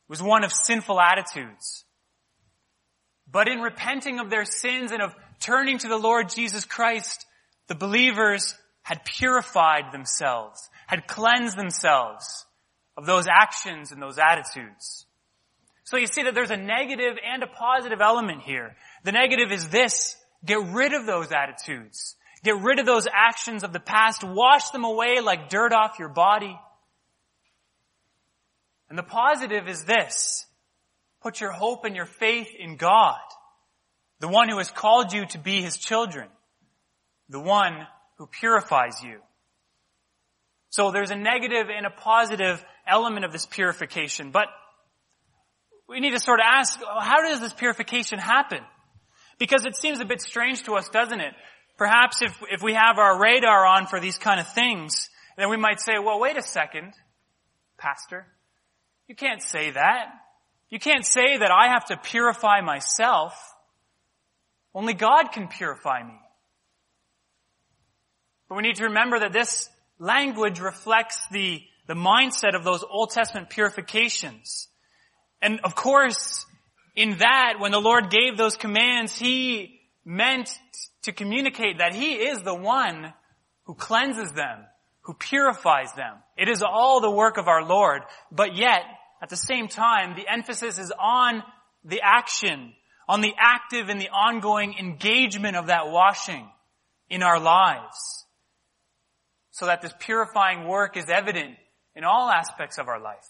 It 0.08 0.10
was 0.10 0.22
one 0.22 0.42
of 0.42 0.52
sinful 0.52 1.00
attitudes. 1.00 1.84
But 3.30 3.48
in 3.48 3.60
repenting 3.60 4.18
of 4.18 4.30
their 4.30 4.44
sins 4.44 4.90
and 4.90 5.00
of 5.00 5.14
turning 5.40 5.78
to 5.78 5.88
the 5.88 5.96
Lord 5.96 6.28
Jesus 6.28 6.64
Christ, 6.64 7.24
the 7.68 7.74
believers 7.76 8.54
had 8.82 9.04
purified 9.04 9.92
themselves, 9.92 10.68
had 10.88 11.06
cleansed 11.06 11.56
themselves 11.56 12.44
of 12.96 13.06
those 13.06 13.26
actions 13.28 13.92
and 13.92 14.02
those 14.02 14.18
attitudes. 14.18 15.06
So 15.92 15.98
you 15.98 16.06
see 16.06 16.22
that 16.22 16.34
there's 16.34 16.50
a 16.50 16.56
negative 16.56 17.18
and 17.22 17.42
a 17.42 17.46
positive 17.46 18.00
element 18.00 18.40
here. 18.40 18.74
The 19.04 19.12
negative 19.12 19.52
is 19.52 19.68
this. 19.68 20.16
Get 20.42 20.58
rid 20.58 20.94
of 20.94 21.04
those 21.04 21.30
attitudes. 21.32 22.16
Get 22.42 22.62
rid 22.62 22.78
of 22.78 22.86
those 22.86 23.06
actions 23.12 23.62
of 23.62 23.74
the 23.74 23.78
past. 23.78 24.24
Wash 24.24 24.70
them 24.70 24.84
away 24.84 25.20
like 25.20 25.50
dirt 25.50 25.74
off 25.74 25.98
your 25.98 26.08
body. 26.08 26.58
And 28.88 28.98
the 28.98 29.02
positive 29.02 29.68
is 29.68 29.84
this. 29.84 30.46
Put 31.20 31.42
your 31.42 31.52
hope 31.52 31.84
and 31.84 31.94
your 31.94 32.06
faith 32.06 32.48
in 32.58 32.76
God. 32.76 33.20
The 34.20 34.28
one 34.28 34.48
who 34.48 34.56
has 34.56 34.70
called 34.70 35.12
you 35.12 35.26
to 35.26 35.38
be 35.38 35.60
his 35.60 35.76
children. 35.76 36.28
The 37.28 37.38
one 37.38 37.86
who 38.16 38.26
purifies 38.26 39.02
you. 39.04 39.18
So 40.70 40.90
there's 40.90 41.10
a 41.10 41.16
negative 41.16 41.66
and 41.68 41.84
a 41.84 41.90
positive 41.90 42.64
element 42.86 43.26
of 43.26 43.32
this 43.32 43.44
purification. 43.44 44.30
But 44.30 44.48
we 45.88 46.00
need 46.00 46.10
to 46.10 46.20
sort 46.20 46.40
of 46.40 46.46
ask, 46.48 46.80
how 47.00 47.22
does 47.22 47.40
this 47.40 47.52
purification 47.52 48.18
happen? 48.18 48.60
Because 49.38 49.64
it 49.66 49.76
seems 49.76 50.00
a 50.00 50.04
bit 50.04 50.20
strange 50.20 50.62
to 50.64 50.74
us, 50.74 50.88
doesn't 50.88 51.20
it? 51.20 51.34
Perhaps 51.76 52.22
if, 52.22 52.36
if 52.50 52.62
we 52.62 52.74
have 52.74 52.98
our 52.98 53.20
radar 53.20 53.66
on 53.66 53.86
for 53.86 53.98
these 53.98 54.18
kind 54.18 54.38
of 54.40 54.46
things, 54.48 55.08
then 55.36 55.50
we 55.50 55.56
might 55.56 55.80
say, 55.80 55.94
well, 55.98 56.20
wait 56.20 56.36
a 56.36 56.42
second, 56.42 56.92
pastor. 57.78 58.26
You 59.08 59.16
can't 59.16 59.42
say 59.42 59.72
that. 59.72 60.06
You 60.70 60.78
can't 60.78 61.04
say 61.04 61.38
that 61.38 61.50
I 61.50 61.68
have 61.68 61.86
to 61.86 61.96
purify 61.96 62.60
myself. 62.60 63.34
Only 64.74 64.94
God 64.94 65.32
can 65.32 65.48
purify 65.48 66.02
me. 66.02 66.18
But 68.48 68.56
we 68.56 68.62
need 68.62 68.76
to 68.76 68.84
remember 68.84 69.18
that 69.18 69.32
this 69.32 69.68
language 69.98 70.60
reflects 70.60 71.18
the, 71.30 71.62
the 71.88 71.94
mindset 71.94 72.54
of 72.54 72.64
those 72.64 72.84
Old 72.88 73.10
Testament 73.10 73.50
purifications. 73.50 74.68
And 75.42 75.60
of 75.64 75.74
course, 75.74 76.46
in 76.94 77.18
that, 77.18 77.54
when 77.58 77.72
the 77.72 77.80
Lord 77.80 78.10
gave 78.10 78.38
those 78.38 78.56
commands, 78.56 79.18
He 79.18 79.80
meant 80.04 80.48
to 81.02 81.12
communicate 81.12 81.78
that 81.78 81.94
He 81.94 82.14
is 82.14 82.42
the 82.42 82.54
one 82.54 83.12
who 83.64 83.74
cleanses 83.74 84.32
them, 84.32 84.64
who 85.02 85.14
purifies 85.14 85.92
them. 85.94 86.14
It 86.38 86.48
is 86.48 86.62
all 86.62 87.00
the 87.00 87.10
work 87.10 87.38
of 87.38 87.48
our 87.48 87.64
Lord, 87.64 88.02
but 88.30 88.56
yet, 88.56 88.82
at 89.20 89.28
the 89.28 89.36
same 89.36 89.68
time, 89.68 90.14
the 90.14 90.28
emphasis 90.30 90.78
is 90.78 90.92
on 90.98 91.42
the 91.84 92.00
action, 92.02 92.72
on 93.08 93.20
the 93.20 93.34
active 93.36 93.88
and 93.88 94.00
the 94.00 94.10
ongoing 94.10 94.74
engagement 94.78 95.56
of 95.56 95.66
that 95.66 95.90
washing 95.90 96.48
in 97.10 97.22
our 97.22 97.40
lives. 97.40 98.26
So 99.50 99.66
that 99.66 99.82
this 99.82 99.92
purifying 99.98 100.66
work 100.66 100.96
is 100.96 101.10
evident 101.10 101.56
in 101.94 102.04
all 102.04 102.30
aspects 102.30 102.78
of 102.78 102.88
our 102.88 103.00
life. 103.00 103.26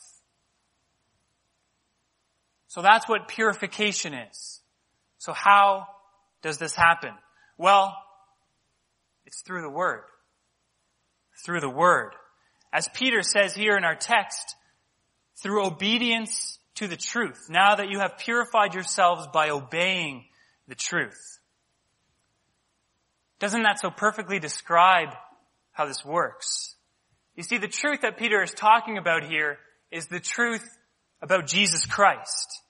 So 2.72 2.80
that's 2.80 3.06
what 3.06 3.28
purification 3.28 4.14
is. 4.14 4.62
So 5.18 5.34
how 5.34 5.88
does 6.40 6.56
this 6.56 6.74
happen? 6.74 7.10
Well, 7.58 7.94
it's 9.26 9.42
through 9.42 9.60
the 9.60 9.68
Word. 9.68 10.04
Through 11.44 11.60
the 11.60 11.68
Word. 11.68 12.14
As 12.72 12.88
Peter 12.94 13.20
says 13.20 13.54
here 13.54 13.76
in 13.76 13.84
our 13.84 13.94
text, 13.94 14.56
through 15.42 15.66
obedience 15.66 16.58
to 16.76 16.88
the 16.88 16.96
truth, 16.96 17.48
now 17.50 17.74
that 17.74 17.90
you 17.90 17.98
have 17.98 18.16
purified 18.16 18.72
yourselves 18.72 19.26
by 19.34 19.50
obeying 19.50 20.24
the 20.66 20.74
truth. 20.74 21.40
Doesn't 23.38 23.64
that 23.64 23.80
so 23.80 23.90
perfectly 23.90 24.38
describe 24.38 25.10
how 25.72 25.84
this 25.84 26.06
works? 26.06 26.74
You 27.36 27.42
see, 27.42 27.58
the 27.58 27.68
truth 27.68 28.00
that 28.00 28.16
Peter 28.16 28.42
is 28.42 28.52
talking 28.52 28.96
about 28.96 29.24
here 29.24 29.58
is 29.90 30.06
the 30.06 30.20
truth 30.20 30.66
about 31.22 31.46
Jesus 31.46 31.86
Christ. 31.86 32.60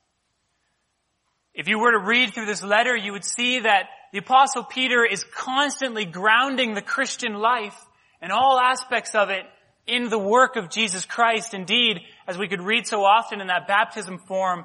If 1.54 1.68
you 1.68 1.78
were 1.78 1.92
to 1.92 1.99
read 1.99 2.32
through 2.32 2.47
this 2.47 2.62
letter, 2.62 2.97
you 2.97 3.12
would 3.12 3.25
see 3.25 3.61
that 3.61 3.87
the 4.12 4.18
apostle 4.18 4.62
Peter 4.62 5.04
is 5.04 5.25
constantly 5.25 6.04
grounding 6.04 6.75
the 6.75 6.82
Christian 6.82 7.35
life 7.35 7.76
and 8.21 8.30
all 8.30 8.61
aspects 8.61 9.14
of 9.14 9.30
it 9.30 9.44
in 9.87 10.09
the 10.09 10.18
work 10.18 10.56
of 10.56 10.71
Jesus 10.71 11.04
Christ. 11.04 11.54
Indeed, 11.54 12.00
as 12.26 12.38
we 12.38 12.49
could 12.49 12.61
read 12.61 12.87
so 12.87 13.04
often 13.04 13.40
in 13.40 13.49
that 13.49 13.66
baptism 13.66 14.18
form, 14.18 14.64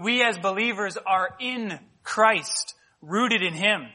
we 0.00 0.22
as 0.22 0.38
believers 0.38 0.96
are 1.06 1.30
in 1.40 1.78
Christ, 2.02 2.74
rooted 3.00 3.42
in 3.42 3.54
Him. 3.54 3.86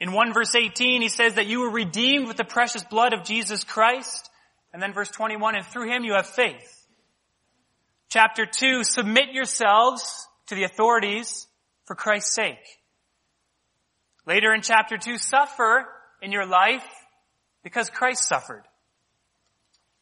In 0.00 0.12
1 0.12 0.32
verse 0.32 0.54
18, 0.54 1.02
he 1.02 1.08
says 1.08 1.34
that 1.34 1.46
you 1.46 1.60
were 1.60 1.70
redeemed 1.70 2.26
with 2.26 2.36
the 2.36 2.44
precious 2.44 2.84
blood 2.84 3.12
of 3.12 3.24
Jesus 3.24 3.64
Christ. 3.64 4.28
And 4.72 4.82
then 4.82 4.92
verse 4.92 5.10
21, 5.10 5.56
and 5.56 5.66
through 5.66 5.90
Him 5.90 6.04
you 6.04 6.14
have 6.14 6.26
faith. 6.26 6.81
Chapter 8.12 8.44
2, 8.44 8.84
submit 8.84 9.32
yourselves 9.32 10.28
to 10.48 10.54
the 10.54 10.64
authorities 10.64 11.46
for 11.86 11.96
Christ's 11.96 12.34
sake. 12.34 12.78
Later 14.26 14.52
in 14.52 14.60
chapter 14.60 14.98
2, 14.98 15.16
suffer 15.16 15.88
in 16.20 16.30
your 16.30 16.44
life 16.44 16.84
because 17.64 17.88
Christ 17.88 18.28
suffered. 18.28 18.64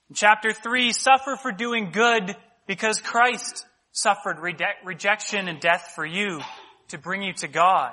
In 0.09 0.17
chapter 0.17 0.53
3, 0.53 0.91
suffer 0.91 1.37
for 1.37 1.53
doing 1.53 1.93
good 1.93 2.37
because 2.67 3.01
Christ 3.01 3.65
suffered 3.93 4.39
rejection 4.85 5.47
and 5.47 5.61
death 5.61 5.93
for 5.95 6.05
you 6.05 6.41
to 6.89 6.99
bring 6.99 7.23
you 7.23 7.35
to 7.35 7.47
God. 7.47 7.93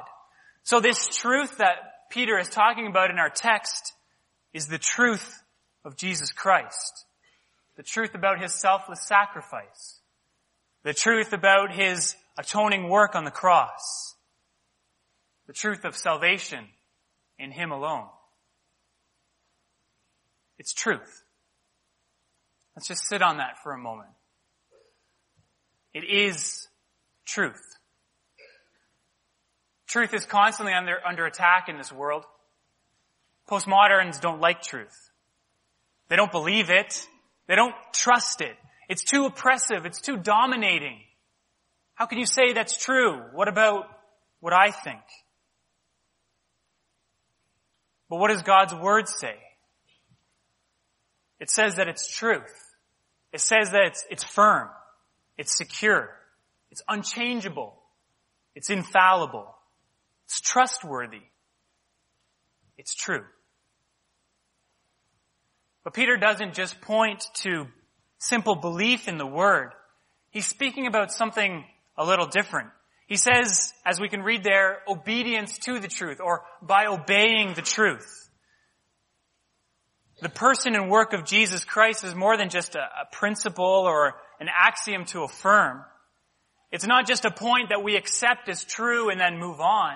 So 0.63 0.79
this 0.79 1.07
truth 1.09 1.59
that 1.59 2.09
Peter 2.09 2.39
is 2.39 2.49
talking 2.49 2.87
about 2.87 3.11
in 3.11 3.19
our 3.19 3.29
text 3.29 3.93
is 4.51 4.65
the 4.65 4.79
truth 4.79 5.43
of 5.85 5.95
Jesus 5.95 6.31
Christ. 6.31 7.05
The 7.75 7.83
truth 7.83 8.15
about 8.15 8.41
His 8.41 8.55
selfless 8.55 9.05
sacrifice. 9.05 9.96
The 10.87 10.93
truth 10.93 11.33
about 11.33 11.73
His 11.73 12.15
atoning 12.39 12.87
work 12.87 13.13
on 13.13 13.25
the 13.25 13.29
cross. 13.29 14.15
The 15.45 15.51
truth 15.51 15.83
of 15.83 15.97
salvation 15.97 16.63
in 17.37 17.51
Him 17.51 17.71
alone. 17.73 18.07
It's 20.57 20.71
truth. 20.71 21.23
Let's 22.73 22.87
just 22.87 23.01
sit 23.09 23.21
on 23.21 23.39
that 23.39 23.61
for 23.61 23.73
a 23.73 23.77
moment. 23.77 24.11
It 25.93 26.05
is 26.09 26.69
truth. 27.25 27.59
Truth 29.87 30.13
is 30.13 30.25
constantly 30.25 30.73
under, 30.73 31.05
under 31.05 31.25
attack 31.25 31.67
in 31.67 31.77
this 31.77 31.91
world. 31.91 32.23
Postmoderns 33.49 34.21
don't 34.21 34.39
like 34.39 34.61
truth. 34.61 35.11
They 36.07 36.15
don't 36.15 36.31
believe 36.31 36.69
it. 36.69 37.05
They 37.49 37.55
don't 37.55 37.75
trust 37.91 38.39
it. 38.39 38.55
It's 38.87 39.03
too 39.03 39.25
oppressive. 39.25 39.85
It's 39.85 40.01
too 40.01 40.17
dominating. 40.17 40.99
How 41.95 42.05
can 42.05 42.19
you 42.19 42.25
say 42.25 42.53
that's 42.53 42.77
true? 42.77 43.21
What 43.33 43.47
about 43.47 43.85
what 44.39 44.53
I 44.53 44.71
think? 44.71 45.01
But 48.09 48.17
what 48.17 48.29
does 48.29 48.43
God's 48.43 48.73
Word 48.73 49.09
say? 49.09 49.35
It 51.39 51.49
says 51.49 51.75
that 51.75 51.87
it's 51.87 52.07
truth. 52.09 52.53
It 53.33 53.41
says 53.41 53.71
that 53.71 53.83
it's, 53.87 54.05
it's 54.09 54.23
firm. 54.23 54.69
It's 55.37 55.55
secure. 55.55 56.09
It's 56.71 56.81
unchangeable. 56.87 57.73
It's 58.55 58.69
infallible. 58.69 59.53
It's 60.25 60.39
trustworthy. 60.41 61.21
It's 62.77 62.95
true. 62.95 63.23
But 65.83 65.93
Peter 65.93 66.17
doesn't 66.17 66.53
just 66.53 66.81
point 66.81 67.23
to 67.35 67.67
simple 68.19 68.55
belief 68.55 69.07
in 69.07 69.17
the 69.17 69.25
Word. 69.25 69.71
He's 70.29 70.47
speaking 70.47 70.87
about 70.87 71.11
something 71.11 71.65
a 71.97 72.05
little 72.05 72.27
different. 72.27 72.69
He 73.07 73.15
says, 73.15 73.73
as 73.85 73.99
we 73.99 74.09
can 74.09 74.21
read 74.21 74.43
there, 74.43 74.79
obedience 74.87 75.57
to 75.59 75.79
the 75.79 75.87
truth, 75.87 76.19
or 76.21 76.43
by 76.61 76.87
obeying 76.87 77.53
the 77.53 77.61
truth. 77.61 78.29
The 80.21 80.29
person 80.29 80.75
and 80.75 80.89
work 80.89 81.13
of 81.13 81.25
Jesus 81.25 81.63
Christ 81.63 82.03
is 82.03 82.15
more 82.15 82.37
than 82.37 82.49
just 82.49 82.75
a, 82.75 82.79
a 82.79 83.05
principle 83.11 83.65
or 83.65 84.15
an 84.39 84.47
axiom 84.53 85.05
to 85.05 85.23
affirm. 85.23 85.83
It's 86.71 86.85
not 86.85 87.07
just 87.07 87.23
a 87.23 87.31
point 87.31 87.69
that 87.69 87.83
we 87.83 87.95
accept 87.95 88.49
as 88.49 88.65
true 88.65 89.09
and 89.09 89.19
then 89.19 89.39
move 89.39 89.61
on, 89.61 89.95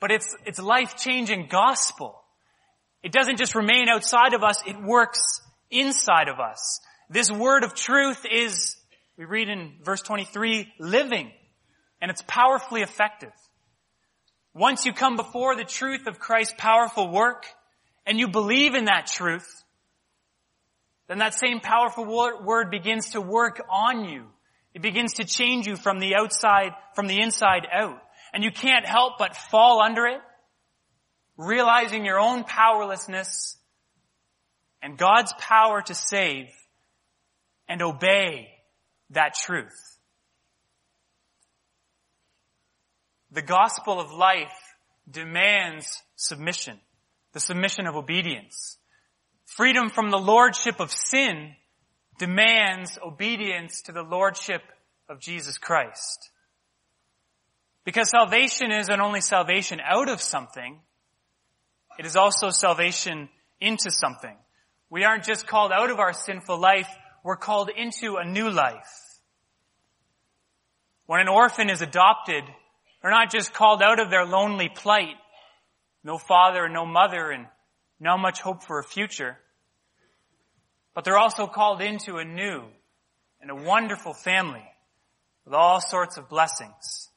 but 0.00 0.10
it's, 0.10 0.34
it's 0.46 0.58
life-changing 0.58 1.48
gospel. 1.48 2.18
It 3.02 3.12
doesn't 3.12 3.36
just 3.36 3.54
remain 3.54 3.88
outside 3.88 4.32
of 4.32 4.42
us, 4.42 4.62
it 4.66 4.80
works 4.80 5.42
inside 5.72 6.28
of 6.28 6.38
us. 6.38 6.80
This 7.10 7.30
word 7.30 7.64
of 7.64 7.74
truth 7.74 8.24
is, 8.30 8.76
we 9.18 9.24
read 9.24 9.48
in 9.48 9.74
verse 9.82 10.02
23, 10.02 10.72
living 10.78 11.30
and 12.02 12.10
it's 12.10 12.22
powerfully 12.26 12.82
effective. 12.82 13.32
Once 14.52 14.84
you 14.84 14.92
come 14.92 15.16
before 15.16 15.56
the 15.56 15.64
truth 15.64 16.06
of 16.06 16.18
Christ's 16.18 16.54
powerful 16.58 17.10
work 17.10 17.46
and 18.04 18.18
you 18.18 18.28
believe 18.28 18.74
in 18.74 18.86
that 18.86 19.06
truth, 19.06 19.62
then 21.08 21.18
that 21.18 21.34
same 21.34 21.60
powerful 21.60 22.04
word 22.04 22.70
begins 22.70 23.10
to 23.10 23.20
work 23.20 23.62
on 23.70 24.04
you. 24.04 24.26
It 24.74 24.82
begins 24.82 25.14
to 25.14 25.24
change 25.24 25.66
you 25.66 25.76
from 25.76 26.00
the 26.00 26.16
outside, 26.16 26.72
from 26.94 27.06
the 27.06 27.20
inside 27.20 27.66
out. 27.72 27.98
And 28.34 28.42
you 28.42 28.50
can't 28.50 28.86
help 28.86 29.14
but 29.18 29.36
fall 29.36 29.82
under 29.82 30.06
it, 30.06 30.20
realizing 31.36 32.04
your 32.04 32.18
own 32.18 32.44
powerlessness 32.44 33.56
and 34.82 34.98
God's 34.98 35.32
power 35.38 35.80
to 35.82 35.94
save 35.94 36.48
and 37.68 37.80
obey 37.80 38.48
that 39.10 39.34
truth. 39.34 39.98
The 43.30 43.42
gospel 43.42 44.00
of 44.00 44.12
life 44.12 44.52
demands 45.10 46.02
submission, 46.16 46.78
the 47.32 47.40
submission 47.40 47.86
of 47.86 47.96
obedience. 47.96 48.76
Freedom 49.46 49.88
from 49.88 50.10
the 50.10 50.18
lordship 50.18 50.80
of 50.80 50.90
sin 50.90 51.52
demands 52.18 52.98
obedience 53.04 53.82
to 53.82 53.92
the 53.92 54.02
lordship 54.02 54.62
of 55.08 55.20
Jesus 55.20 55.58
Christ. 55.58 56.30
Because 57.84 58.10
salvation 58.10 58.70
isn't 58.70 59.00
only 59.00 59.20
salvation 59.20 59.80
out 59.80 60.08
of 60.08 60.20
something, 60.20 60.78
it 61.98 62.06
is 62.06 62.16
also 62.16 62.50
salvation 62.50 63.28
into 63.60 63.90
something. 63.90 64.36
We 64.92 65.04
aren't 65.04 65.24
just 65.24 65.46
called 65.46 65.72
out 65.72 65.90
of 65.90 66.00
our 66.00 66.12
sinful 66.12 66.58
life, 66.58 66.88
we're 67.24 67.36
called 67.36 67.70
into 67.74 68.16
a 68.16 68.26
new 68.26 68.50
life. 68.50 68.92
When 71.06 71.18
an 71.18 71.28
orphan 71.28 71.70
is 71.70 71.80
adopted, 71.80 72.44
they're 73.00 73.10
not 73.10 73.32
just 73.32 73.54
called 73.54 73.80
out 73.80 74.00
of 74.00 74.10
their 74.10 74.26
lonely 74.26 74.68
plight, 74.68 75.14
no 76.04 76.18
father 76.18 76.66
and 76.66 76.74
no 76.74 76.84
mother 76.84 77.30
and 77.30 77.46
not 78.00 78.18
much 78.18 78.42
hope 78.42 78.64
for 78.64 78.80
a 78.80 78.84
future, 78.84 79.38
but 80.94 81.04
they're 81.04 81.16
also 81.16 81.46
called 81.46 81.80
into 81.80 82.18
a 82.18 82.24
new 82.26 82.62
and 83.40 83.50
a 83.50 83.54
wonderful 83.54 84.12
family 84.12 84.68
with 85.46 85.54
all 85.54 85.80
sorts 85.80 86.18
of 86.18 86.28
blessings. 86.28 87.08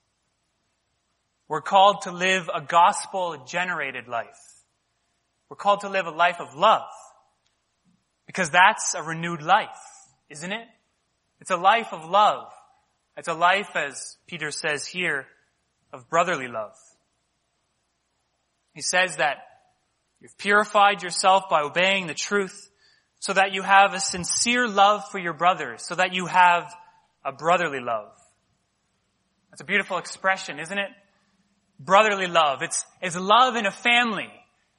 We're 1.50 1.60
called 1.60 2.04
to 2.04 2.14
live 2.14 2.50
a 2.54 2.62
gospel 2.62 3.44
generated 3.46 4.08
life. 4.08 4.64
We're 5.50 5.58
called 5.58 5.82
to 5.82 5.90
live 5.90 6.06
a 6.06 6.12
life 6.12 6.40
of 6.40 6.56
love 6.56 6.88
because 8.26 8.50
that's 8.50 8.96
a 8.96 9.04
renewed 9.04 9.42
life, 9.42 9.70
isn't 10.30 10.52
it? 10.52 10.68
It's 11.42 11.52
a 11.52 11.58
life 11.58 11.92
of 11.92 12.10
love. 12.10 12.48
It's 13.18 13.28
a 13.28 13.34
life, 13.34 13.76
as 13.76 14.18
Peter 14.28 14.52
says 14.52 14.86
here, 14.86 15.28
of 15.94 16.10
brotherly 16.10 16.48
love. 16.48 16.76
He 18.74 18.82
says 18.82 19.18
that 19.18 19.38
you've 20.20 20.38
purified 20.38 21.02
yourself 21.02 21.44
by 21.50 21.62
obeying 21.62 22.08
the 22.08 22.14
truth 22.14 22.70
so 23.20 23.34
that 23.34 23.54
you 23.54 23.62
have 23.62 23.94
a 23.94 24.00
sincere 24.00 24.68
love 24.68 25.04
for 25.12 25.18
your 25.18 25.34
brothers, 25.34 25.84
so 25.86 25.96
that 25.96 26.14
you 26.14 26.26
have 26.26 26.72
a 27.24 27.32
brotherly 27.32 27.80
love. 27.80 28.12
That's 29.50 29.62
a 29.62 29.66
beautiful 29.66 29.98
expression, 29.98 30.60
isn't 30.60 30.78
it? 30.78 30.90
Brotherly 31.80 32.28
love. 32.28 32.62
It's, 32.62 32.86
it's 33.02 33.18
love 33.18 33.56
in 33.56 33.66
a 33.66 33.72
family. 33.72 34.30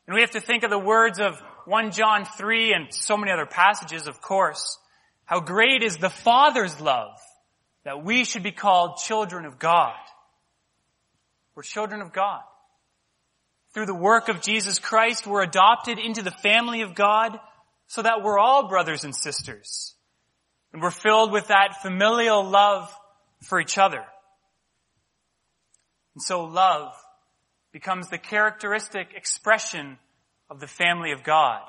And 0.07 0.15
we 0.15 0.21
have 0.21 0.33
to 0.33 0.41
think 0.41 0.63
of 0.63 0.71
the 0.71 0.79
words 0.79 1.19
of 1.19 1.41
1 1.67 1.91
John 1.91 2.25
3 2.25 2.73
and 2.73 2.95
so 2.95 3.17
many 3.17 3.33
other 3.33 3.45
passages, 3.45 4.07
of 4.07 4.21
course. 4.21 4.79
How 5.25 5.41
great 5.41 5.83
is 5.83 5.97
the 5.97 6.09
Father's 6.11 6.81
love 6.81 7.19
that 7.85 8.05
we 8.05 8.25
should 8.25 8.45
be 8.45 8.53
called 8.53 8.99
children 8.99 9.45
of 9.45 9.59
God. 9.59 9.97
We're 11.55 11.65
children 11.65 12.03
of 12.03 12.13
God. 12.13 12.43
Through 13.75 13.87
the 13.87 13.95
work 13.95 14.29
of 14.29 14.43
Jesus 14.43 14.79
Christ, 14.79 15.27
we're 15.27 15.43
adopted 15.43 15.99
into 15.99 16.23
the 16.23 16.31
family 16.31 16.83
of 16.83 16.95
God 16.95 17.39
so 17.89 18.03
that 18.03 18.23
we're 18.23 18.39
all 18.39 18.69
brothers 18.69 19.05
and 19.05 19.15
sisters. 19.15 19.95
And 20.73 20.81
we're 20.81 20.91
filled 20.91 21.33
with 21.33 21.49
that 21.49 21.83
familial 21.83 22.45
love 22.45 22.95
for 23.43 23.61
each 23.61 23.77
other. 23.77 24.05
And 26.15 26.23
so 26.23 26.45
love 26.45 26.93
becomes 27.73 28.09
the 28.09 28.19
characteristic 28.19 29.09
expression 29.17 29.99
of 30.49 30.61
the 30.61 30.67
family 30.67 31.13
of 31.13 31.23
God. 31.23 31.61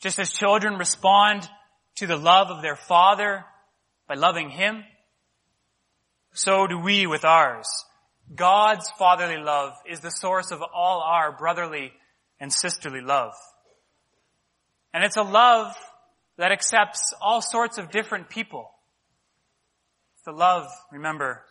Just 0.00 0.18
as 0.18 0.32
children 0.32 0.74
respond 0.74 1.48
to 1.96 2.06
the 2.06 2.16
love 2.16 2.48
of 2.48 2.62
their 2.62 2.76
father 2.76 3.44
by 4.06 4.14
loving 4.14 4.50
him, 4.50 4.84
so 6.32 6.66
do 6.66 6.78
we 6.78 7.06
with 7.06 7.24
ours. 7.24 7.66
God's 8.34 8.90
fatherly 8.98 9.42
love 9.42 9.72
is 9.88 10.00
the 10.00 10.10
source 10.10 10.50
of 10.50 10.62
all 10.74 11.00
our 11.00 11.32
brotherly 11.32 11.92
and 12.38 12.52
sisterly 12.52 13.00
love. 13.00 13.32
And 14.92 15.04
it's 15.04 15.16
a 15.16 15.22
love 15.22 15.74
that 16.36 16.52
accepts 16.52 17.14
all 17.20 17.40
sorts 17.40 17.78
of 17.78 17.90
different 17.90 18.28
people. 18.28 18.70
The 20.24 20.32
love, 20.32 20.66
remember, 20.90 21.42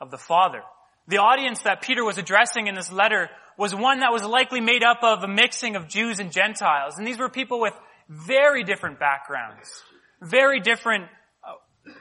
of 0.00 0.10
the 0.10 0.18
Father. 0.18 0.62
The 1.06 1.18
audience 1.18 1.60
that 1.62 1.82
Peter 1.82 2.04
was 2.04 2.18
addressing 2.18 2.66
in 2.66 2.74
this 2.74 2.90
letter 2.90 3.28
was 3.56 3.74
one 3.74 4.00
that 4.00 4.12
was 4.12 4.22
likely 4.22 4.60
made 4.60 4.82
up 4.82 5.02
of 5.02 5.22
a 5.22 5.28
mixing 5.28 5.76
of 5.76 5.88
Jews 5.88 6.18
and 6.18 6.32
Gentiles. 6.32 6.94
And 6.98 7.06
these 7.06 7.18
were 7.18 7.28
people 7.28 7.60
with 7.60 7.74
very 8.08 8.64
different 8.64 8.98
backgrounds, 8.98 9.82
very 10.20 10.60
different 10.60 11.04
uh, 11.42 11.92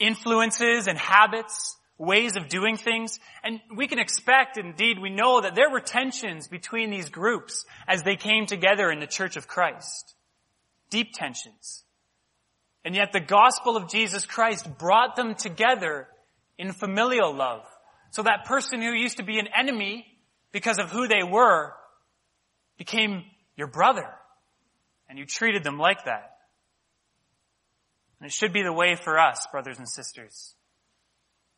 influences 0.00 0.86
and 0.86 0.98
habits, 0.98 1.76
ways 1.98 2.36
of 2.36 2.48
doing 2.48 2.76
things. 2.76 3.18
And 3.42 3.60
we 3.74 3.88
can 3.88 3.98
expect, 3.98 4.56
indeed 4.56 4.98
we 4.98 5.10
know 5.10 5.40
that 5.40 5.54
there 5.54 5.70
were 5.70 5.80
tensions 5.80 6.46
between 6.48 6.90
these 6.90 7.10
groups 7.10 7.64
as 7.86 8.02
they 8.02 8.16
came 8.16 8.46
together 8.46 8.90
in 8.90 9.00
the 9.00 9.06
church 9.06 9.36
of 9.36 9.48
Christ. 9.48 10.14
Deep 10.90 11.12
tensions. 11.12 11.84
And 12.84 12.94
yet 12.94 13.12
the 13.12 13.20
gospel 13.20 13.76
of 13.76 13.90
Jesus 13.90 14.24
Christ 14.24 14.78
brought 14.78 15.16
them 15.16 15.34
together 15.34 16.08
in 16.56 16.72
familial 16.72 17.34
love. 17.34 17.64
So 18.10 18.22
that 18.22 18.46
person 18.46 18.80
who 18.80 18.92
used 18.92 19.18
to 19.18 19.22
be 19.22 19.38
an 19.38 19.48
enemy 19.54 20.06
because 20.52 20.78
of 20.78 20.90
who 20.90 21.08
they 21.08 21.22
were 21.22 21.72
became 22.76 23.24
your 23.56 23.66
brother. 23.66 24.08
And 25.08 25.18
you 25.18 25.24
treated 25.24 25.64
them 25.64 25.78
like 25.78 26.04
that. 26.04 26.36
And 28.20 28.26
it 28.26 28.32
should 28.32 28.52
be 28.52 28.62
the 28.62 28.72
way 28.72 28.96
for 28.96 29.18
us, 29.18 29.46
brothers 29.50 29.78
and 29.78 29.88
sisters. 29.88 30.54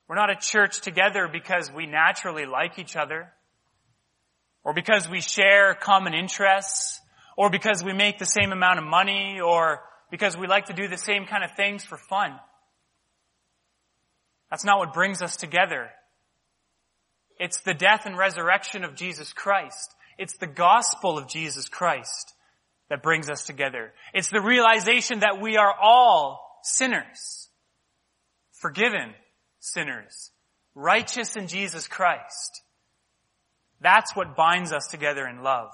We're 0.09 0.16
not 0.16 0.31
a 0.31 0.37
church 0.37 0.81
together 0.81 1.29
because 1.33 1.70
we 1.72 1.87
naturally 1.87 2.44
like 2.44 2.79
each 2.79 2.96
other, 2.96 3.33
or 4.64 4.74
because 4.74 5.09
we 5.09 5.20
share 5.20 5.74
common 5.74 6.14
interests, 6.14 7.00
or 7.37 7.48
because 7.48 7.83
we 7.83 7.92
make 7.92 8.18
the 8.18 8.26
same 8.26 8.53
amount 8.53 8.79
of 8.79 8.85
money, 8.85 9.40
or 9.40 9.81
because 10.11 10.37
we 10.37 10.46
like 10.46 10.66
to 10.66 10.72
do 10.72 10.88
the 10.88 10.98
same 10.98 11.26
kind 11.26 11.44
of 11.44 11.53
things 11.57 11.85
for 11.85 11.96
fun. 11.96 12.33
That's 14.50 14.64
not 14.64 14.79
what 14.79 14.92
brings 14.92 15.22
us 15.22 15.37
together. 15.37 15.90
It's 17.40 17.61
the 17.61 17.72
death 17.72 18.05
and 18.05 18.18
resurrection 18.18 18.85
of 18.85 18.94
Jesus 18.94 19.33
Christ. 19.33 19.94
It's 20.18 20.37
the 20.37 20.46
gospel 20.46 21.16
of 21.16 21.26
Jesus 21.26 21.70
Christ 21.70 22.35
that 22.90 23.03
brings 23.03 23.31
us 23.31 23.46
together. 23.46 23.94
It's 24.12 24.29
the 24.29 24.42
realization 24.42 25.20
that 25.20 25.40
we 25.40 25.57
are 25.57 25.74
all 25.83 26.61
sinners, 26.62 27.48
forgiven 28.53 29.14
sinners, 29.59 30.33
righteous 30.74 31.35
in 31.35 31.46
Jesus 31.46 31.88
Christ. 31.88 32.61
That's 33.81 34.14
what 34.14 34.37
binds 34.37 34.70
us 34.70 34.88
together 34.88 35.26
in 35.26 35.42
love. 35.42 35.70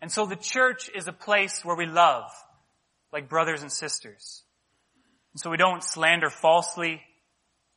And 0.00 0.10
so 0.10 0.24
the 0.24 0.36
church 0.36 0.88
is 0.94 1.06
a 1.06 1.12
place 1.12 1.62
where 1.62 1.76
we 1.76 1.84
love 1.84 2.30
like 3.12 3.28
brothers 3.28 3.60
and 3.60 3.70
sisters. 3.70 4.42
And 5.34 5.40
so 5.40 5.50
we 5.50 5.58
don't 5.58 5.84
slander 5.84 6.30
falsely. 6.30 7.02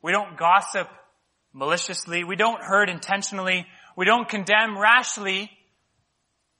We 0.00 0.12
don't 0.12 0.38
gossip 0.38 0.88
maliciously. 1.56 2.22
We 2.22 2.36
don't 2.36 2.62
hurt 2.62 2.90
intentionally. 2.90 3.66
We 3.96 4.04
don't 4.04 4.28
condemn 4.28 4.78
rashly. 4.78 5.50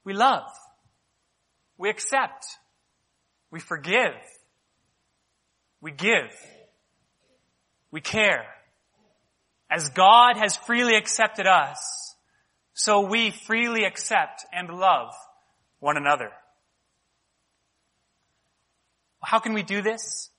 We 0.04 0.14
love. 0.14 0.48
We 1.76 1.90
accept. 1.90 2.46
We 3.50 3.60
forgive. 3.60 4.14
We 5.82 5.92
give. 5.92 6.32
We 7.90 8.00
care. 8.00 8.46
As 9.70 9.90
God 9.90 10.38
has 10.38 10.56
freely 10.56 10.96
accepted 10.96 11.46
us, 11.46 12.14
so 12.72 13.02
we 13.02 13.30
freely 13.30 13.84
accept 13.84 14.46
and 14.52 14.70
love 14.70 15.12
one 15.78 15.96
another. 15.96 16.30
How 19.22 19.40
can 19.40 19.52
we 19.54 19.62
do 19.62 19.82
this? 19.82 20.30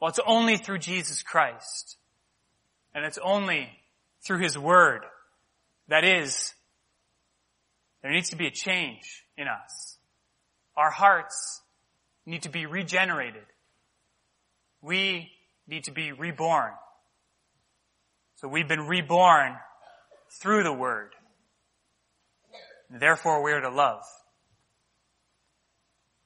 Well, 0.00 0.08
it's 0.08 0.20
only 0.26 0.56
through 0.56 0.78
Jesus 0.78 1.22
Christ. 1.22 1.96
And 2.94 3.04
it's 3.04 3.18
only 3.22 3.68
through 4.24 4.40
His 4.40 4.58
Word. 4.58 5.02
That 5.88 6.04
is, 6.04 6.54
there 8.02 8.12
needs 8.12 8.30
to 8.30 8.36
be 8.36 8.46
a 8.46 8.50
change 8.50 9.24
in 9.36 9.46
us. 9.48 9.98
Our 10.76 10.90
hearts 10.90 11.62
need 12.26 12.42
to 12.42 12.50
be 12.50 12.66
regenerated. 12.66 13.44
We 14.80 15.30
need 15.66 15.84
to 15.84 15.92
be 15.92 16.12
reborn. 16.12 16.72
So 18.36 18.48
we've 18.48 18.68
been 18.68 18.86
reborn 18.86 19.56
through 20.40 20.64
the 20.64 20.72
Word. 20.72 21.10
Therefore 22.90 23.42
we 23.42 23.52
are 23.52 23.60
to 23.60 23.70
love. 23.70 24.02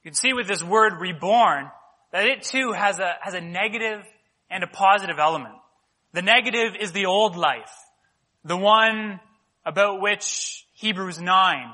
You 0.03 0.11
can 0.11 0.15
see 0.15 0.33
with 0.33 0.47
this 0.47 0.63
word 0.63 0.99
reborn 0.99 1.69
that 2.11 2.25
it 2.25 2.43
too 2.43 2.71
has 2.71 2.99
a, 2.99 3.15
has 3.21 3.33
a 3.33 3.41
negative 3.41 4.03
and 4.49 4.63
a 4.63 4.67
positive 4.67 5.17
element. 5.19 5.55
The 6.17 6.23
negative 6.23 6.75
is 6.81 6.93
the 6.93 7.05
old 7.05 7.35
life, 7.35 7.71
the 8.43 8.57
one 8.57 9.19
about 9.63 10.01
which 10.01 10.65
Hebrews 10.73 11.21
9 11.21 11.71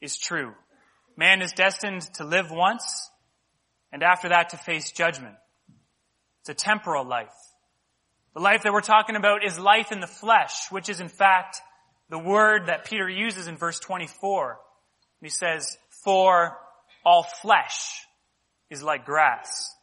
is 0.00 0.16
true. 0.16 0.52
Man 1.16 1.42
is 1.42 1.50
destined 1.54 2.02
to 2.14 2.24
live 2.24 2.52
once 2.52 3.10
and 3.90 4.04
after 4.04 4.28
that 4.28 4.50
to 4.50 4.58
face 4.58 4.92
judgment. 4.92 5.34
It's 6.42 6.50
a 6.50 6.54
temporal 6.54 7.04
life. 7.04 7.34
The 8.34 8.40
life 8.40 8.62
that 8.62 8.72
we're 8.72 8.80
talking 8.80 9.16
about 9.16 9.44
is 9.44 9.58
life 9.58 9.90
in 9.90 9.98
the 9.98 10.06
flesh, 10.06 10.70
which 10.70 10.88
is 10.88 11.00
in 11.00 11.08
fact 11.08 11.60
the 12.10 12.18
word 12.20 12.66
that 12.66 12.84
Peter 12.84 13.08
uses 13.08 13.48
in 13.48 13.56
verse 13.56 13.80
24. 13.80 14.60
He 15.20 15.30
says, 15.30 15.76
for 16.04 16.56
all 17.04 17.24
flesh 17.42 18.06
is 18.70 18.84
like 18.84 19.04
grass. 19.04 19.74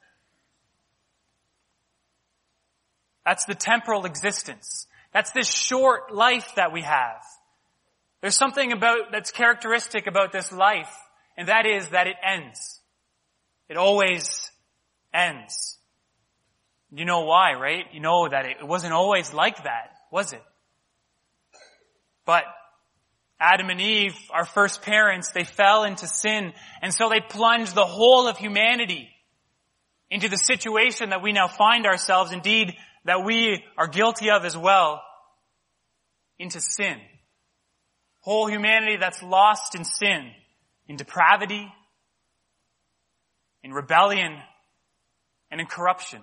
That's 3.25 3.45
the 3.45 3.55
temporal 3.55 4.05
existence. 4.05 4.87
That's 5.13 5.31
this 5.31 5.49
short 5.49 6.13
life 6.13 6.53
that 6.55 6.71
we 6.71 6.81
have. 6.81 7.21
There's 8.21 8.37
something 8.37 8.71
about, 8.71 9.11
that's 9.11 9.31
characteristic 9.31 10.07
about 10.07 10.31
this 10.31 10.51
life, 10.51 10.93
and 11.37 11.47
that 11.47 11.65
is 11.65 11.89
that 11.89 12.07
it 12.07 12.15
ends. 12.23 12.81
It 13.69 13.77
always 13.77 14.51
ends. 15.13 15.77
You 16.91 17.05
know 17.05 17.21
why, 17.21 17.53
right? 17.53 17.85
You 17.91 17.99
know 17.99 18.27
that 18.29 18.45
it 18.45 18.65
wasn't 18.65 18.93
always 18.93 19.33
like 19.33 19.63
that, 19.63 19.91
was 20.11 20.33
it? 20.33 20.43
But 22.25 22.43
Adam 23.39 23.69
and 23.69 23.81
Eve, 23.81 24.15
our 24.31 24.45
first 24.45 24.81
parents, 24.81 25.31
they 25.31 25.43
fell 25.43 25.83
into 25.83 26.07
sin, 26.07 26.53
and 26.81 26.93
so 26.93 27.09
they 27.09 27.21
plunged 27.21 27.75
the 27.75 27.85
whole 27.85 28.27
of 28.27 28.37
humanity 28.37 29.09
into 30.09 30.29
the 30.29 30.37
situation 30.37 31.09
that 31.09 31.21
we 31.21 31.31
now 31.31 31.47
find 31.47 31.85
ourselves, 31.85 32.31
indeed, 32.31 32.75
that 33.05 33.23
we 33.23 33.63
are 33.77 33.87
guilty 33.87 34.31
of 34.31 34.43
as 34.45 34.57
well, 34.57 35.01
into 36.37 36.59
sin. 36.59 36.97
Whole 38.19 38.47
humanity 38.47 38.97
that's 38.99 39.21
lost 39.21 39.75
in 39.75 39.85
sin, 39.85 40.31
in 40.87 40.97
depravity, 40.97 41.71
in 43.63 43.71
rebellion, 43.71 44.37
and 45.51 45.61
in 45.61 45.67
corruption. 45.67 46.21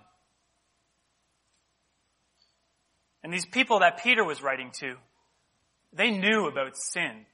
And 3.22 3.32
these 3.32 3.46
people 3.46 3.80
that 3.80 4.02
Peter 4.02 4.24
was 4.24 4.42
writing 4.42 4.72
to, 4.80 4.96
they 5.92 6.10
knew 6.10 6.48
about 6.48 6.76
sin. 6.76 7.24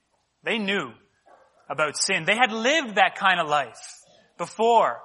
They 0.44 0.58
knew 0.58 0.92
about 1.68 1.96
sin. 1.96 2.24
They 2.24 2.36
had 2.36 2.52
lived 2.52 2.96
that 2.96 3.16
kind 3.16 3.40
of 3.40 3.48
life 3.48 3.80
before. 4.36 4.98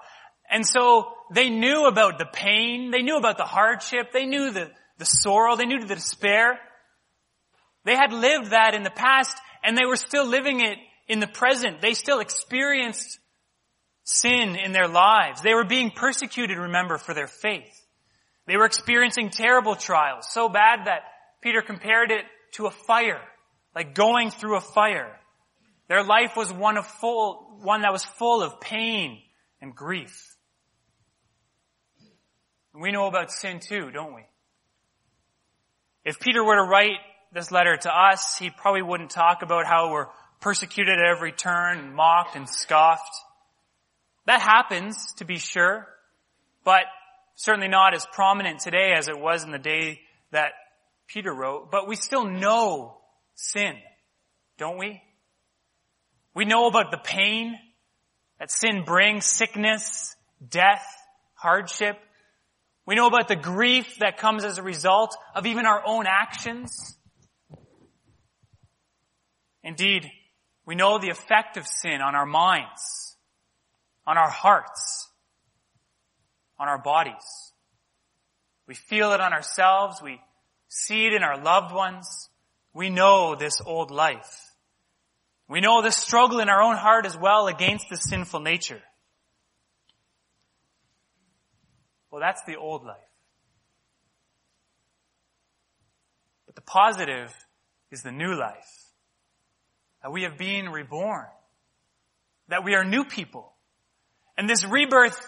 And 0.50 0.66
so 0.66 1.14
they 1.34 1.50
knew 1.50 1.86
about 1.86 2.18
the 2.18 2.26
pain. 2.26 2.92
They 2.92 3.02
knew 3.02 3.18
about 3.18 3.38
the 3.38 3.44
hardship. 3.46 4.12
They 4.12 4.26
knew 4.26 4.52
the, 4.52 4.72
the 4.98 5.06
sorrow. 5.06 5.56
They 5.56 5.66
knew 5.66 5.80
the 5.80 5.96
despair. 5.96 6.60
They 7.86 7.96
had 7.96 8.14
lived 8.14 8.52
that 8.52 8.76
in 8.76 8.84
the 8.84 8.90
past 8.90 9.36
and 9.64 9.78
they 9.78 9.86
were 9.86 9.96
still 9.96 10.26
living 10.26 10.62
it 10.62 10.78
in 11.08 11.20
the 11.20 11.28
present. 11.28 11.82
They 11.82 11.94
still 11.94 12.20
experienced 12.20 13.20
sin 14.04 14.56
in 14.56 14.72
their 14.72 14.88
lives. 14.88 15.42
They 15.42 15.54
were 15.54 15.66
being 15.66 15.92
persecuted, 15.92 16.58
remember, 16.58 16.98
for 16.98 17.14
their 17.14 17.28
faith. 17.28 17.82
They 18.46 18.58
were 18.58 18.66
experiencing 18.66 19.30
terrible 19.30 19.76
trials, 19.76 20.28
so 20.30 20.50
bad 20.50 20.88
that 20.88 21.04
Peter 21.42 21.62
compared 21.62 22.12
it 22.12 22.26
to 22.54 22.66
a 22.66 22.72
fire 22.72 23.22
like 23.76 23.96
going 23.96 24.30
through 24.30 24.58
a 24.58 24.62
fire. 24.62 25.20
Their 25.88 26.04
life 26.04 26.36
was 26.36 26.52
one 26.52 26.78
of 26.78 26.86
full, 26.86 27.60
one 27.62 27.82
that 27.82 27.92
was 27.92 28.06
full 28.06 28.42
of 28.42 28.60
pain 28.62 29.22
and 29.62 29.76
grief. 29.76 30.33
We 32.74 32.92
know 32.92 33.08
about 33.08 33.32
sin 33.32 33.60
too, 33.60 33.92
don't 33.92 34.16
we? 34.16 34.24
If 36.04 36.20
Peter 36.20 36.44
were 36.44 36.56
to 36.56 36.64
write 36.64 36.98
this 37.32 37.52
letter 37.52 37.78
to 37.78 37.92
us, 37.92 38.38
he 38.38 38.50
probably 38.50 38.82
wouldn't 38.82 39.12
talk 39.12 39.42
about 39.42 39.66
how 39.66 39.92
we're 39.92 40.08
persecuted 40.42 41.00
at 41.00 41.06
every 41.06 41.32
turn, 41.32 41.94
mocked 41.94 42.36
and 42.36 42.50
scoffed. 42.50 43.16
That 44.26 44.42
happens, 44.42 45.14
to 45.18 45.26
be 45.26 45.38
sure, 45.38 45.88
but 46.64 46.84
certainly 47.36 47.68
not 47.68 47.94
as 47.94 48.06
prominent 48.12 48.60
today 48.60 48.94
as 48.98 49.08
it 49.08 49.18
was 49.18 49.44
in 49.44 49.52
the 49.52 49.60
day 49.60 50.02
that 50.32 50.52
Peter 51.08 51.34
wrote, 51.34 51.72
but 51.72 51.88
we 51.88 51.96
still 51.96 52.26
know 52.26 52.98
sin, 53.36 53.76
don't 54.58 54.78
we? 54.78 55.02
We 56.34 56.46
know 56.46 56.68
about 56.68 56.92
the 56.92 56.98
pain 56.98 57.58
that 58.40 58.52
sin 58.52 58.84
brings, 58.86 59.26
sickness, 59.26 60.16
death, 60.50 60.86
hardship. 61.36 61.98
We 62.86 62.96
know 62.96 63.08
about 63.08 63.28
the 63.28 63.36
grief 63.36 64.00
that 64.00 64.18
comes 64.18 64.44
as 64.44 64.58
a 64.58 64.64
result 64.64 65.16
of 65.36 65.46
even 65.46 65.66
our 65.66 65.82
own 65.86 66.06
actions. 66.06 66.98
Indeed, 69.64 70.10
we 70.66 70.76
know 70.76 71.00
the 71.00 71.10
effect 71.10 71.56
of 71.58 71.66
sin 71.66 72.02
on 72.02 72.16
our 72.16 72.26
minds, 72.26 73.16
on 74.06 74.18
our 74.18 74.30
hearts, 74.30 75.10
on 76.60 76.68
our 76.68 76.78
bodies. 76.78 77.54
We 78.68 78.76
feel 78.76 79.14
it 79.14 79.22
on 79.22 79.34
ourselves. 79.34 80.02
We 80.02 80.20
see 80.68 81.06
it 81.06 81.14
in 81.14 81.24
our 81.24 81.42
loved 81.42 81.74
ones. 81.74 82.30
We 82.74 82.90
know 82.90 83.36
this 83.36 83.62
old 83.66 83.92
life. 83.92 84.52
We 85.48 85.62
know 85.62 85.82
the 85.82 85.92
struggle 85.92 86.40
in 86.40 86.50
our 86.50 86.62
own 86.62 86.76
heart 86.76 87.06
as 87.06 87.18
well 87.18 87.48
against 87.48 87.90
the 87.90 87.98
sinful 87.98 88.40
nature. 88.40 88.82
Well, 92.14 92.22
that's 92.22 92.44
the 92.44 92.58
old 92.58 92.86
life. 92.86 92.98
But 96.46 96.54
the 96.54 96.62
positive 96.62 97.34
is 97.90 98.04
the 98.04 98.12
new 98.12 98.36
life. 98.40 98.70
That 100.04 100.12
we 100.12 100.22
have 100.22 100.38
been 100.38 100.70
reborn. 100.70 101.26
That 102.50 102.64
we 102.64 102.76
are 102.76 102.84
new 102.84 103.04
people. 103.04 103.52
And 104.38 104.48
this 104.48 104.64
rebirth 104.64 105.20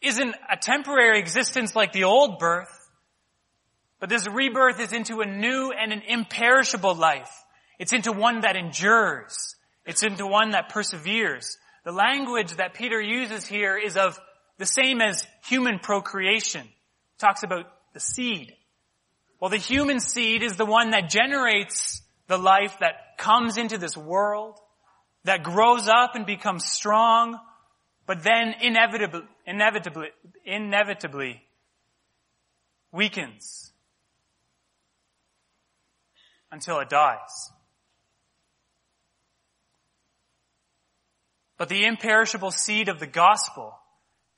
isn't 0.00 0.36
a 0.48 0.56
temporary 0.56 1.18
existence 1.18 1.74
like 1.74 1.90
the 1.92 2.04
old 2.04 2.38
birth. 2.38 2.70
But 3.98 4.08
this 4.08 4.28
rebirth 4.28 4.78
is 4.78 4.92
into 4.92 5.22
a 5.22 5.26
new 5.26 5.72
and 5.72 5.92
an 5.92 6.02
imperishable 6.06 6.94
life. 6.94 7.32
It's 7.80 7.92
into 7.92 8.12
one 8.12 8.42
that 8.42 8.54
endures. 8.54 9.56
It's 9.84 10.04
into 10.04 10.24
one 10.24 10.50
that 10.50 10.68
perseveres. 10.68 11.58
The 11.84 11.90
language 11.90 12.52
that 12.58 12.74
Peter 12.74 13.00
uses 13.00 13.44
here 13.44 13.76
is 13.76 13.96
of 13.96 14.20
the 14.58 14.66
same 14.66 15.00
as 15.00 15.26
human 15.44 15.78
procreation. 15.78 16.62
It 16.62 17.18
talks 17.18 17.42
about 17.42 17.66
the 17.94 18.00
seed. 18.00 18.52
Well, 19.40 19.50
the 19.50 19.56
human 19.56 20.00
seed 20.00 20.42
is 20.42 20.56
the 20.56 20.66
one 20.66 20.90
that 20.90 21.08
generates 21.08 22.02
the 22.26 22.38
life 22.38 22.76
that 22.80 23.16
comes 23.18 23.56
into 23.56 23.78
this 23.78 23.96
world, 23.96 24.58
that 25.24 25.42
grows 25.42 25.88
up 25.88 26.14
and 26.14 26.26
becomes 26.26 26.64
strong, 26.64 27.38
but 28.06 28.22
then 28.22 28.54
inevitably, 28.60 29.22
inevitably, 29.46 30.08
inevitably 30.44 31.42
weakens 32.90 33.72
until 36.50 36.80
it 36.80 36.88
dies. 36.88 37.52
But 41.58 41.68
the 41.68 41.84
imperishable 41.84 42.50
seed 42.50 42.88
of 42.88 42.98
the 42.98 43.06
gospel 43.06 43.77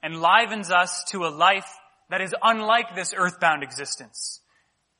enlivens 0.02 0.70
us 0.70 1.04
to 1.08 1.26
a 1.26 1.28
life 1.28 1.70
that 2.08 2.20
is 2.20 2.34
unlike 2.42 2.94
this 2.94 3.14
earthbound 3.16 3.62
existence. 3.62 4.40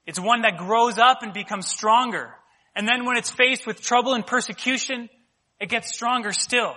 It's 0.06 0.20
one 0.20 0.42
that 0.42 0.56
grows 0.56 0.98
up 0.98 1.22
and 1.22 1.32
becomes 1.32 1.66
stronger. 1.66 2.34
And 2.74 2.86
then 2.86 3.04
when 3.04 3.16
it's 3.16 3.30
faced 3.30 3.66
with 3.66 3.80
trouble 3.80 4.14
and 4.14 4.26
persecution, 4.26 5.08
it 5.60 5.68
gets 5.68 5.92
stronger 5.92 6.32
still. 6.32 6.74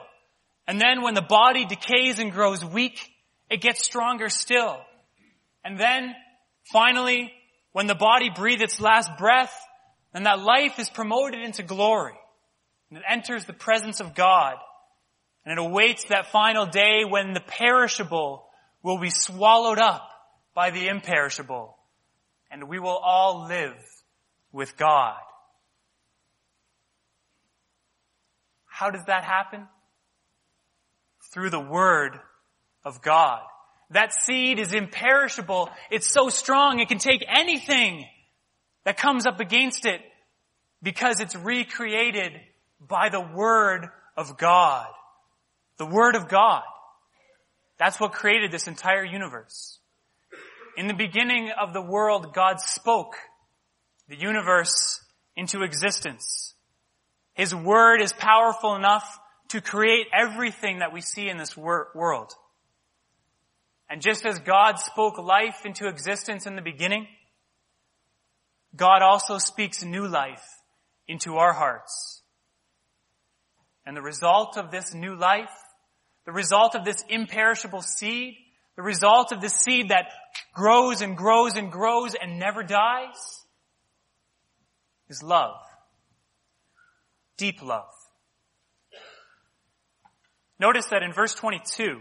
And 0.67 0.79
then 0.79 1.01
when 1.01 1.13
the 1.13 1.21
body 1.21 1.65
decays 1.65 2.19
and 2.19 2.31
grows 2.31 2.63
weak, 2.63 3.11
it 3.49 3.61
gets 3.61 3.83
stronger 3.83 4.29
still. 4.29 4.77
And 5.63 5.79
then 5.79 6.15
finally, 6.71 7.31
when 7.71 7.87
the 7.87 7.95
body 7.95 8.29
breathes 8.33 8.61
its 8.61 8.81
last 8.81 9.17
breath, 9.17 9.53
then 10.13 10.23
that 10.23 10.39
life 10.39 10.79
is 10.79 10.89
promoted 10.89 11.41
into 11.41 11.63
glory. 11.63 12.13
And 12.89 12.99
it 12.99 13.03
enters 13.07 13.45
the 13.45 13.53
presence 13.53 13.99
of 13.99 14.15
God. 14.15 14.55
And 15.45 15.57
it 15.57 15.61
awaits 15.61 16.05
that 16.05 16.31
final 16.31 16.65
day 16.65 17.03
when 17.07 17.33
the 17.33 17.41
perishable 17.41 18.45
will 18.81 18.99
be 18.99 19.09
swallowed 19.09 19.79
up 19.79 20.09
by 20.53 20.71
the 20.71 20.87
imperishable. 20.87 21.77
And 22.49 22.69
we 22.69 22.79
will 22.79 22.97
all 22.97 23.47
live 23.47 23.75
with 24.51 24.77
God. 24.77 25.17
How 28.65 28.89
does 28.89 29.05
that 29.05 29.23
happen? 29.23 29.67
Through 31.33 31.49
the 31.49 31.59
Word 31.59 32.19
of 32.85 33.01
God. 33.01 33.41
That 33.91 34.13
seed 34.13 34.59
is 34.59 34.73
imperishable. 34.73 35.69
It's 35.91 36.07
so 36.07 36.29
strong 36.29 36.79
it 36.79 36.87
can 36.87 36.97
take 36.97 37.23
anything 37.27 38.05
that 38.85 38.97
comes 38.97 39.25
up 39.25 39.39
against 39.39 39.85
it 39.85 40.01
because 40.81 41.21
it's 41.21 41.35
recreated 41.35 42.33
by 42.79 43.09
the 43.09 43.21
Word 43.21 43.87
of 44.17 44.37
God. 44.37 44.87
The 45.77 45.85
Word 45.85 46.15
of 46.15 46.29
God. 46.29 46.63
That's 47.77 47.99
what 47.99 48.13
created 48.13 48.51
this 48.51 48.67
entire 48.67 49.03
universe. 49.03 49.79
In 50.77 50.87
the 50.87 50.93
beginning 50.93 51.51
of 51.59 51.73
the 51.73 51.81
world, 51.81 52.33
God 52.33 52.59
spoke 52.59 53.15
the 54.07 54.15
universe 54.15 54.99
into 55.35 55.63
existence. 55.63 56.53
His 57.33 57.53
Word 57.53 58.01
is 58.01 58.13
powerful 58.13 58.75
enough 58.75 59.19
to 59.49 59.61
create 59.61 60.07
everything 60.13 60.79
that 60.79 60.93
we 60.93 61.01
see 61.01 61.29
in 61.29 61.37
this 61.37 61.55
wor- 61.57 61.89
world. 61.93 62.33
And 63.89 64.01
just 64.01 64.25
as 64.25 64.39
God 64.39 64.79
spoke 64.79 65.17
life 65.17 65.65
into 65.65 65.87
existence 65.87 66.47
in 66.47 66.55
the 66.55 66.61
beginning, 66.61 67.07
God 68.75 69.01
also 69.01 69.37
speaks 69.37 69.83
new 69.83 70.07
life 70.07 70.43
into 71.07 71.35
our 71.35 71.53
hearts. 71.53 72.21
And 73.85 73.95
the 73.95 74.01
result 74.01 74.57
of 74.57 74.71
this 74.71 74.93
new 74.93 75.15
life 75.15 75.51
the 76.25 76.31
result 76.31 76.75
of 76.75 76.85
this 76.85 77.03
imperishable 77.09 77.81
seed, 77.81 78.35
the 78.75 78.81
result 78.81 79.31
of 79.31 79.41
this 79.41 79.53
seed 79.53 79.89
that 79.89 80.07
grows 80.53 81.01
and 81.01 81.17
grows 81.17 81.55
and 81.55 81.71
grows 81.71 82.15
and 82.15 82.39
never 82.39 82.63
dies, 82.63 83.45
is 85.09 85.21
love. 85.21 85.57
Deep 87.37 87.61
love. 87.61 87.91
Notice 90.59 90.85
that 90.87 91.03
in 91.03 91.11
verse 91.11 91.35
22, 91.35 91.99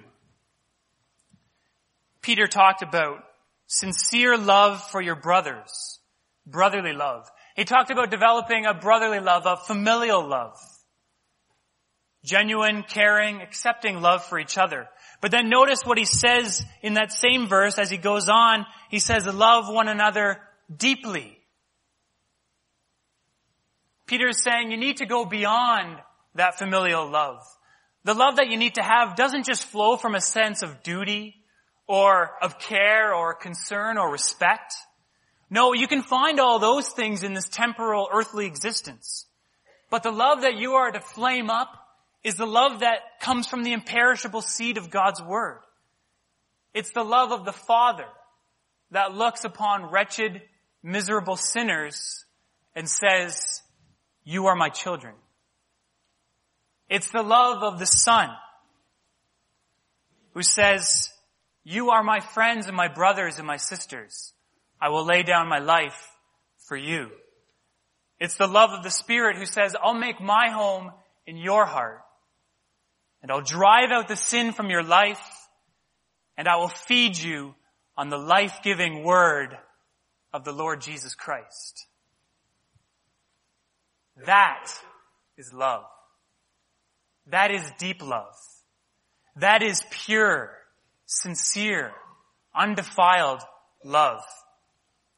Peter 2.20 2.46
talked 2.46 2.82
about 2.82 3.24
sincere 3.66 4.38
love 4.38 4.82
for 4.90 5.00
your 5.00 5.16
brothers, 5.16 5.98
brotherly 6.46 6.92
love. 6.92 7.28
He 7.56 7.64
talked 7.64 7.90
about 7.90 8.10
developing 8.10 8.66
a 8.66 8.74
brotherly 8.74 9.20
love, 9.20 9.46
a 9.46 9.56
familial 9.56 10.26
love 10.26 10.56
genuine, 12.24 12.82
caring, 12.82 13.40
accepting 13.40 14.00
love 14.00 14.24
for 14.24 14.38
each 14.38 14.56
other. 14.58 14.88
But 15.20 15.30
then 15.30 15.48
notice 15.48 15.82
what 15.84 15.98
he 15.98 16.04
says 16.04 16.64
in 16.82 16.94
that 16.94 17.12
same 17.12 17.46
verse 17.46 17.78
as 17.78 17.90
he 17.90 17.96
goes 17.96 18.28
on. 18.28 18.66
He 18.90 18.98
says, 18.98 19.26
love 19.26 19.72
one 19.72 19.88
another 19.88 20.40
deeply. 20.74 21.38
Peter 24.06 24.28
is 24.28 24.42
saying 24.42 24.70
you 24.70 24.76
need 24.76 24.98
to 24.98 25.06
go 25.06 25.24
beyond 25.24 25.98
that 26.34 26.58
familial 26.58 27.08
love. 27.08 27.38
The 28.04 28.14
love 28.14 28.36
that 28.36 28.50
you 28.50 28.56
need 28.56 28.74
to 28.74 28.82
have 28.82 29.14
doesn't 29.14 29.46
just 29.46 29.64
flow 29.64 29.96
from 29.96 30.14
a 30.14 30.20
sense 30.20 30.62
of 30.62 30.82
duty 30.82 31.36
or 31.86 32.30
of 32.42 32.58
care 32.58 33.14
or 33.14 33.34
concern 33.34 33.98
or 33.98 34.10
respect. 34.10 34.74
No, 35.50 35.72
you 35.72 35.86
can 35.86 36.02
find 36.02 36.40
all 36.40 36.58
those 36.58 36.88
things 36.88 37.22
in 37.22 37.34
this 37.34 37.48
temporal 37.48 38.08
earthly 38.12 38.46
existence. 38.46 39.26
But 39.90 40.02
the 40.02 40.10
love 40.10 40.40
that 40.42 40.56
you 40.56 40.72
are 40.72 40.90
to 40.90 41.00
flame 41.00 41.50
up 41.50 41.68
is 42.24 42.36
the 42.36 42.46
love 42.46 42.80
that 42.80 43.20
comes 43.20 43.46
from 43.46 43.64
the 43.64 43.72
imperishable 43.72 44.42
seed 44.42 44.78
of 44.78 44.90
God's 44.90 45.20
Word. 45.20 45.60
It's 46.72 46.92
the 46.92 47.02
love 47.02 47.32
of 47.32 47.44
the 47.44 47.52
Father 47.52 48.06
that 48.92 49.14
looks 49.14 49.44
upon 49.44 49.90
wretched, 49.90 50.42
miserable 50.82 51.36
sinners 51.36 52.24
and 52.74 52.88
says, 52.88 53.62
you 54.24 54.46
are 54.46 54.56
my 54.56 54.68
children. 54.68 55.14
It's 56.88 57.10
the 57.10 57.22
love 57.22 57.62
of 57.62 57.78
the 57.78 57.86
Son 57.86 58.30
who 60.34 60.42
says, 60.42 61.10
you 61.64 61.90
are 61.90 62.02
my 62.02 62.20
friends 62.20 62.66
and 62.66 62.76
my 62.76 62.88
brothers 62.88 63.38
and 63.38 63.46
my 63.46 63.56
sisters. 63.56 64.32
I 64.80 64.88
will 64.88 65.04
lay 65.04 65.22
down 65.22 65.48
my 65.48 65.58
life 65.58 66.10
for 66.66 66.76
you. 66.76 67.10
It's 68.18 68.36
the 68.36 68.46
love 68.46 68.70
of 68.70 68.82
the 68.82 68.90
Spirit 68.90 69.36
who 69.36 69.46
says, 69.46 69.74
I'll 69.82 69.94
make 69.94 70.20
my 70.20 70.48
home 70.50 70.92
in 71.26 71.36
your 71.36 71.66
heart 71.66 72.02
and 73.22 73.30
I'll 73.30 73.40
drive 73.40 73.90
out 73.90 74.08
the 74.08 74.16
sin 74.16 74.52
from 74.52 74.68
your 74.68 74.82
life, 74.82 75.22
and 76.36 76.48
I 76.48 76.56
will 76.56 76.68
feed 76.68 77.16
you 77.16 77.54
on 77.96 78.08
the 78.08 78.18
life-giving 78.18 79.04
word 79.04 79.56
of 80.32 80.44
the 80.44 80.52
Lord 80.52 80.80
Jesus 80.80 81.14
Christ. 81.14 81.86
That 84.26 84.66
is 85.36 85.52
love. 85.52 85.84
That 87.28 87.50
is 87.50 87.70
deep 87.78 88.02
love. 88.02 88.34
That 89.36 89.62
is 89.62 89.82
pure, 89.90 90.50
sincere, 91.06 91.92
undefiled 92.54 93.42
love. 93.84 94.22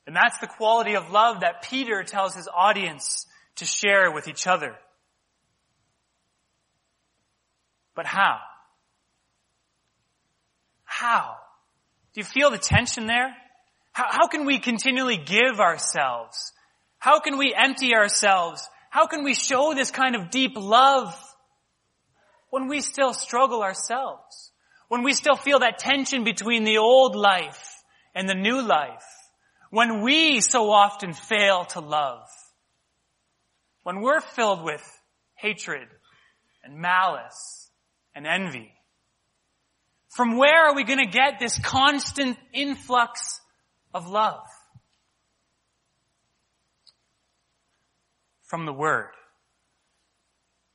And 0.06 0.14
that's 0.14 0.38
the 0.38 0.46
quality 0.46 0.94
of 0.94 1.10
love 1.10 1.40
that 1.40 1.62
Peter 1.62 2.02
tells 2.02 2.34
his 2.34 2.48
audience 2.54 3.26
to 3.56 3.64
share 3.64 4.10
with 4.10 4.28
each 4.28 4.46
other. 4.46 4.76
But 7.94 8.06
how? 8.06 8.38
How? 10.84 11.36
Do 12.12 12.20
you 12.20 12.24
feel 12.24 12.50
the 12.50 12.58
tension 12.58 13.06
there? 13.06 13.34
How, 13.92 14.06
how 14.10 14.26
can 14.28 14.44
we 14.44 14.58
continually 14.58 15.16
give 15.16 15.60
ourselves? 15.60 16.52
How 16.98 17.20
can 17.20 17.38
we 17.38 17.54
empty 17.54 17.94
ourselves? 17.94 18.68
How 18.90 19.06
can 19.06 19.24
we 19.24 19.34
show 19.34 19.74
this 19.74 19.90
kind 19.90 20.16
of 20.16 20.30
deep 20.30 20.52
love 20.56 21.14
when 22.50 22.68
we 22.68 22.80
still 22.80 23.12
struggle 23.12 23.62
ourselves? 23.62 24.52
When 24.88 25.02
we 25.02 25.12
still 25.12 25.36
feel 25.36 25.60
that 25.60 25.78
tension 25.78 26.24
between 26.24 26.64
the 26.64 26.78
old 26.78 27.16
life 27.16 27.82
and 28.14 28.28
the 28.28 28.34
new 28.34 28.62
life? 28.62 29.04
When 29.70 30.02
we 30.02 30.40
so 30.40 30.70
often 30.70 31.12
fail 31.12 31.64
to 31.66 31.80
love? 31.80 32.28
When 33.82 34.00
we're 34.00 34.20
filled 34.20 34.62
with 34.62 34.82
hatred 35.34 35.88
and 36.62 36.78
malice 36.78 37.63
and 38.14 38.26
envy? 38.26 38.72
From 40.08 40.36
where 40.36 40.68
are 40.68 40.74
we 40.74 40.84
going 40.84 41.00
to 41.00 41.10
get 41.10 41.40
this 41.40 41.58
constant 41.58 42.38
influx 42.52 43.40
of 43.92 44.08
love? 44.08 44.46
From 48.44 48.66
the 48.66 48.72
Word. 48.72 49.10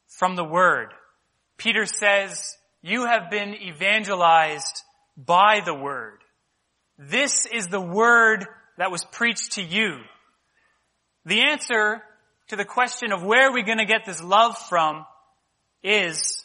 From 0.08 0.36
the 0.36 0.44
Word. 0.44 0.90
Peter 1.58 1.86
says, 1.86 2.58
you 2.82 3.06
have 3.06 3.30
been 3.30 3.56
evangelized 3.56 4.82
by 5.16 5.62
the 5.64 5.74
Word. 5.74 6.20
This 6.98 7.46
is 7.46 7.68
the 7.68 7.80
Word 7.80 8.46
that 8.78 8.92
was 8.92 9.06
preached 9.06 9.54
to 9.54 9.64
you. 9.64 10.00
The 11.26 11.42
answer 11.42 12.02
to 12.50 12.56
the 12.56 12.66
question 12.66 13.12
of 13.12 13.24
where 13.24 13.50
are 13.50 13.54
we 13.54 13.64
going 13.64 13.78
to 13.78 13.86
get 13.86 14.06
this 14.06 14.22
love 14.22 14.58
from 14.58 15.06
is 15.84 16.44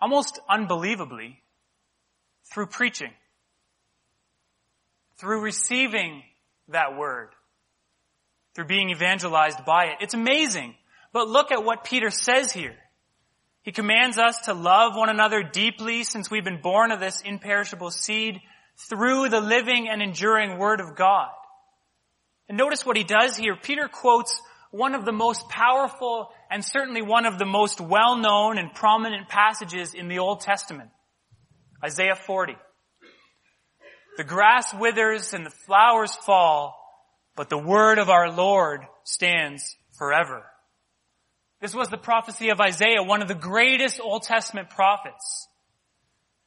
almost 0.00 0.38
unbelievably, 0.48 1.42
through 2.52 2.66
preaching, 2.66 3.12
through 5.18 5.40
receiving 5.40 6.22
that 6.68 6.96
word, 6.96 7.28
through 8.54 8.66
being 8.66 8.90
evangelized 8.90 9.64
by 9.64 9.86
it. 9.86 9.96
It's 10.00 10.14
amazing. 10.14 10.74
But 11.12 11.28
look 11.28 11.52
at 11.52 11.64
what 11.64 11.84
Peter 11.84 12.10
says 12.10 12.52
here. 12.52 12.76
He 13.62 13.72
commands 13.72 14.16
us 14.16 14.38
to 14.46 14.54
love 14.54 14.96
one 14.96 15.10
another 15.10 15.42
deeply 15.42 16.04
since 16.04 16.30
we've 16.30 16.44
been 16.44 16.62
born 16.62 16.92
of 16.92 17.00
this 17.00 17.20
imperishable 17.20 17.90
seed 17.90 18.40
through 18.88 19.28
the 19.28 19.40
living 19.40 19.88
and 19.88 20.00
enduring 20.00 20.58
Word 20.58 20.80
of 20.80 20.96
God. 20.96 21.28
And 22.48 22.56
notice 22.56 22.86
what 22.86 22.96
he 22.96 23.04
does 23.04 23.36
here. 23.36 23.54
Peter 23.54 23.86
quotes 23.86 24.40
one 24.70 24.94
of 24.94 25.04
the 25.04 25.12
most 25.12 25.48
powerful 25.48 26.30
and 26.50 26.64
certainly 26.64 27.02
one 27.02 27.26
of 27.26 27.38
the 27.38 27.44
most 27.44 27.80
well-known 27.80 28.58
and 28.58 28.72
prominent 28.72 29.28
passages 29.28 29.94
in 29.94 30.08
the 30.08 30.18
Old 30.18 30.40
Testament. 30.40 30.90
Isaiah 31.84 32.14
40. 32.14 32.54
The 34.16 34.24
grass 34.24 34.72
withers 34.74 35.32
and 35.32 35.46
the 35.46 35.50
flowers 35.50 36.14
fall, 36.14 36.76
but 37.36 37.48
the 37.48 37.58
word 37.58 37.98
of 37.98 38.10
our 38.10 38.30
Lord 38.30 38.82
stands 39.04 39.76
forever. 39.96 40.44
This 41.60 41.74
was 41.74 41.88
the 41.88 41.98
prophecy 41.98 42.50
of 42.50 42.60
Isaiah, 42.60 43.02
one 43.02 43.22
of 43.22 43.28
the 43.28 43.34
greatest 43.34 44.00
Old 44.00 44.22
Testament 44.22 44.70
prophets, 44.70 45.48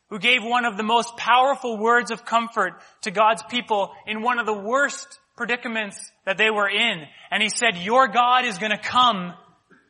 who 0.10 0.20
gave 0.20 0.44
one 0.44 0.66
of 0.66 0.78
the 0.78 0.84
most 0.84 1.18
powerful 1.18 1.78
words 1.78 2.12
of 2.12 2.26
comfort 2.26 2.74
to 3.02 3.12
God's 3.12 3.44
people 3.44 3.92
in 4.08 4.22
one 4.22 4.40
of 4.40 4.46
the 4.46 4.54
worst 4.54 5.20
predicaments 5.36 6.12
that 6.26 6.38
they 6.38 6.50
were 6.50 6.70
in. 6.70 7.04
And 7.32 7.42
he 7.42 7.50
said, 7.50 7.78
your 7.78 8.08
God 8.08 8.46
is 8.46 8.58
gonna 8.58 8.82
come 8.82 9.34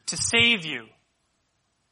to 0.08 0.18
save 0.18 0.66
you. 0.66 0.86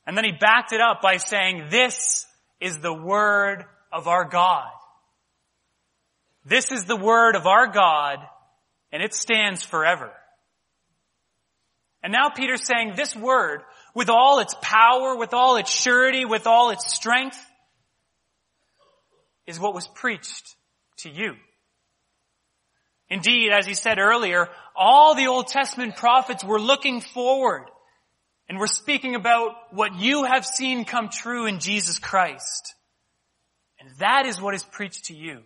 And 0.06 0.18
then 0.18 0.26
he 0.26 0.32
backed 0.32 0.74
it 0.74 0.82
up 0.82 1.02
by 1.02 1.18
saying, 1.18 1.68
this 1.70 2.26
is 2.60 2.80
the 2.80 2.94
word 2.94 3.66
of 3.92 4.08
our 4.08 4.26
God. 4.26 4.70
This 6.46 6.72
is 6.72 6.86
the 6.86 6.98
word 6.98 7.36
of 7.36 7.46
our 7.46 7.68
God 7.68 8.20
and 8.92 9.02
it 9.02 9.14
stands 9.14 9.64
forever. 9.64 10.12
And 12.04 12.12
now 12.12 12.30
Peter's 12.30 12.66
saying 12.66 12.94
this 12.96 13.16
word, 13.16 13.62
with 13.94 14.10
all 14.10 14.40
its 14.40 14.56
power, 14.62 15.16
with 15.16 15.34
all 15.34 15.58
its 15.58 15.70
surety, 15.70 16.26
with 16.26 16.48
all 16.48 16.72
its 16.72 16.94
strength, 16.94 17.38
is 19.46 19.60
what 19.60 19.76
was 19.76 19.88
preached 19.88 20.56
to 20.98 21.10
you. 21.10 21.36
Indeed, 23.12 23.52
as 23.52 23.67
he 23.67 23.74
said 23.74 24.00
earlier, 24.00 24.47
all 24.74 25.15
the 25.15 25.28
Old 25.28 25.47
Testament 25.47 25.97
prophets 25.97 26.45
were 26.45 26.62
looking 26.62 27.02
forward 27.02 27.65
and 28.47 28.58
were 28.58 28.67
speaking 28.67 29.15
about 29.15 29.52
what 29.71 30.00
you 30.00 30.24
have 30.24 30.45
seen 30.45 30.86
come 30.86 31.10
true 31.10 31.45
in 31.45 31.60
Jesus 31.60 32.00
Christ. 32.00 32.74
And 33.82 33.89
that 33.97 34.26
is 34.26 34.39
what 34.39 34.56
is 34.56 34.63
preached 34.63 35.06
to 35.06 35.13
you. 35.13 35.41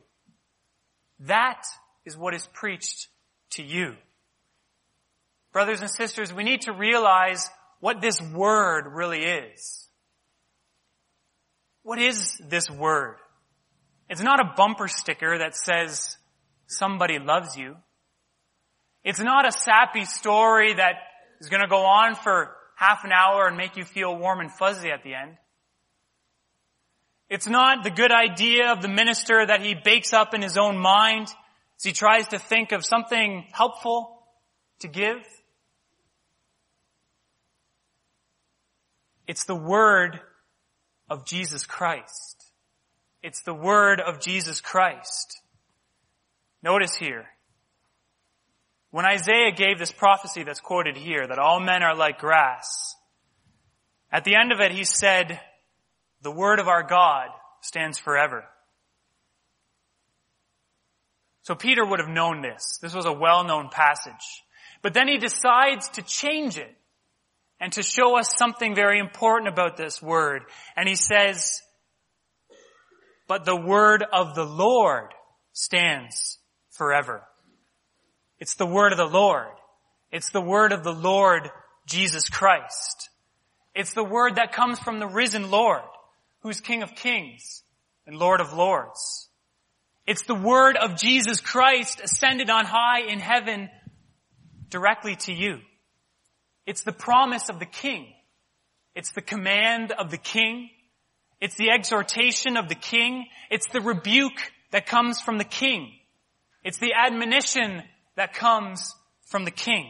That 1.22 1.64
is 2.06 2.16
what 2.16 2.36
is 2.36 2.46
preached 2.54 3.08
to 3.54 3.64
you. 3.64 3.96
Brothers 5.52 5.82
and 5.82 5.90
sisters, 5.90 6.32
we 6.32 6.44
need 6.44 6.62
to 6.62 6.72
realize 6.72 7.50
what 7.80 8.00
this 8.00 8.22
word 8.22 8.86
really 8.94 9.24
is. 9.24 9.88
What 11.82 11.98
is 11.98 12.40
this 12.48 12.70
word? 12.70 13.18
It's 14.08 14.22
not 14.22 14.40
a 14.40 14.54
bumper 14.56 14.88
sticker 14.88 15.40
that 15.40 15.56
says 15.56 16.16
somebody 16.68 17.20
loves 17.20 17.56
you. 17.58 17.76
It's 19.04 19.20
not 19.20 19.48
a 19.48 19.52
sappy 19.52 20.06
story 20.06 20.74
that 20.74 20.96
is 21.40 21.50
going 21.50 21.62
to 21.62 21.68
go 21.68 21.86
on 21.86 22.16
for 22.16 22.56
half 22.76 23.04
an 23.04 23.12
hour 23.12 23.48
and 23.48 23.56
make 23.56 23.78
you 23.78 23.84
feel 23.84 24.18
warm 24.18 24.40
and 24.40 24.52
fuzzy 24.52 24.90
at 24.90 25.04
the 25.04 25.14
end. 25.14 25.38
It's 27.30 27.48
not 27.48 27.84
the 27.84 27.90
good 27.90 28.12
idea 28.12 28.72
of 28.72 28.82
the 28.82 28.88
minister 28.88 29.46
that 29.46 29.62
he 29.62 29.76
bakes 29.76 30.14
up 30.14 30.34
in 30.34 30.42
his 30.42 30.58
own 30.58 30.78
mind 30.78 31.28
as 31.78 31.84
he 31.84 31.92
tries 31.92 32.28
to 32.30 32.40
think 32.40 32.72
of 32.72 32.86
something 32.86 33.46
helpful 33.52 34.20
to 34.80 34.88
give. 34.88 35.18
It's 39.28 39.46
the 39.46 39.56
word 39.56 40.20
of 41.10 41.26
Jesus 41.26 41.66
Christ. 41.66 42.44
It's 43.24 43.42
the 43.42 43.54
word 43.54 44.00
of 44.00 44.20
Jesus 44.20 44.62
Christ. 44.62 45.42
Notice 46.66 46.96
here, 46.96 47.28
when 48.90 49.06
Isaiah 49.06 49.52
gave 49.56 49.78
this 49.78 49.92
prophecy 49.92 50.42
that's 50.42 50.60
quoted 50.60 50.98
here, 50.98 51.28
that 51.28 51.38
all 51.38 51.60
men 51.60 51.84
are 51.84 51.96
like 51.96 52.18
grass, 52.18 52.96
at 54.12 54.24
the 54.24 54.36
end 54.36 54.52
of 54.52 54.60
it 54.60 54.72
he 54.72 54.84
said, 54.84 55.40
the 56.24 56.32
word 56.32 56.60
of 56.60 56.68
our 56.68 56.82
God 56.82 57.28
stands 57.62 58.00
forever. 58.00 58.46
So 61.44 61.54
Peter 61.54 61.86
would 61.86 62.00
have 62.00 62.10
known 62.10 62.42
this. 62.42 62.80
This 62.82 62.96
was 62.96 63.06
a 63.06 63.14
well-known 63.14 63.70
passage. 63.70 64.14
But 64.82 64.96
then 64.96 65.08
he 65.08 65.20
decides 65.20 65.90
to 65.90 66.02
change 66.02 66.58
it 66.58 66.76
and 67.60 67.72
to 67.74 67.84
show 67.84 68.18
us 68.18 68.34
something 68.40 68.74
very 68.74 68.98
important 68.98 69.54
about 69.54 69.78
this 69.78 70.02
word. 70.02 70.42
And 70.76 70.90
he 70.90 70.96
says, 70.96 71.62
but 73.28 73.46
the 73.46 73.56
word 73.56 74.04
of 74.12 74.34
the 74.34 74.46
Lord 74.46 75.14
stands 75.54 76.40
forever. 76.76 77.24
It's 78.40 78.56
the 78.56 78.66
word 78.66 78.92
of 78.92 78.98
the 78.98 79.06
Lord. 79.06 79.54
It's 80.12 80.30
the 80.30 80.42
word 80.42 80.72
of 80.72 80.84
the 80.84 80.94
Lord 80.94 81.50
Jesus 81.86 82.30
Christ. 82.30 83.10
It's 83.74 83.94
the 83.94 84.04
word 84.04 84.36
that 84.36 84.54
comes 84.54 84.80
from 84.80 85.00
the 85.00 85.08
risen 85.08 85.52
Lord, 85.52 85.82
who's 86.40 86.62
King 86.62 86.84
of 86.84 86.96
Kings 86.96 87.64
and 88.08 88.18
Lord 88.18 88.40
of 88.40 88.54
Lords. 88.54 89.30
It's 90.08 90.24
the 90.24 90.36
word 90.36 90.78
of 90.78 90.98
Jesus 90.98 91.42
Christ 91.42 92.00
ascended 92.02 92.50
on 92.50 92.66
high 92.66 93.02
in 93.02 93.20
heaven 93.20 93.70
directly 94.70 95.16
to 95.16 95.34
you. 95.34 95.60
It's 96.66 96.84
the 96.84 96.92
promise 96.92 97.50
of 97.50 97.60
the 97.60 97.66
King. 97.66 98.08
It's 98.94 99.12
the 99.12 99.22
command 99.22 99.92
of 99.92 100.12
the 100.12 100.18
King. 100.18 100.70
It's 101.42 101.56
the 101.56 101.72
exhortation 101.72 102.56
of 102.58 102.70
the 102.70 102.76
King. 102.76 103.26
It's 103.50 103.68
the 103.68 103.82
rebuke 103.82 104.52
that 104.72 104.86
comes 104.86 105.20
from 105.22 105.38
the 105.38 105.44
King. 105.44 105.92
It's 106.66 106.80
the 106.80 106.94
admonition 106.94 107.84
that 108.16 108.34
comes 108.34 108.96
from 109.28 109.46
the 109.46 109.52
king. 109.52 109.88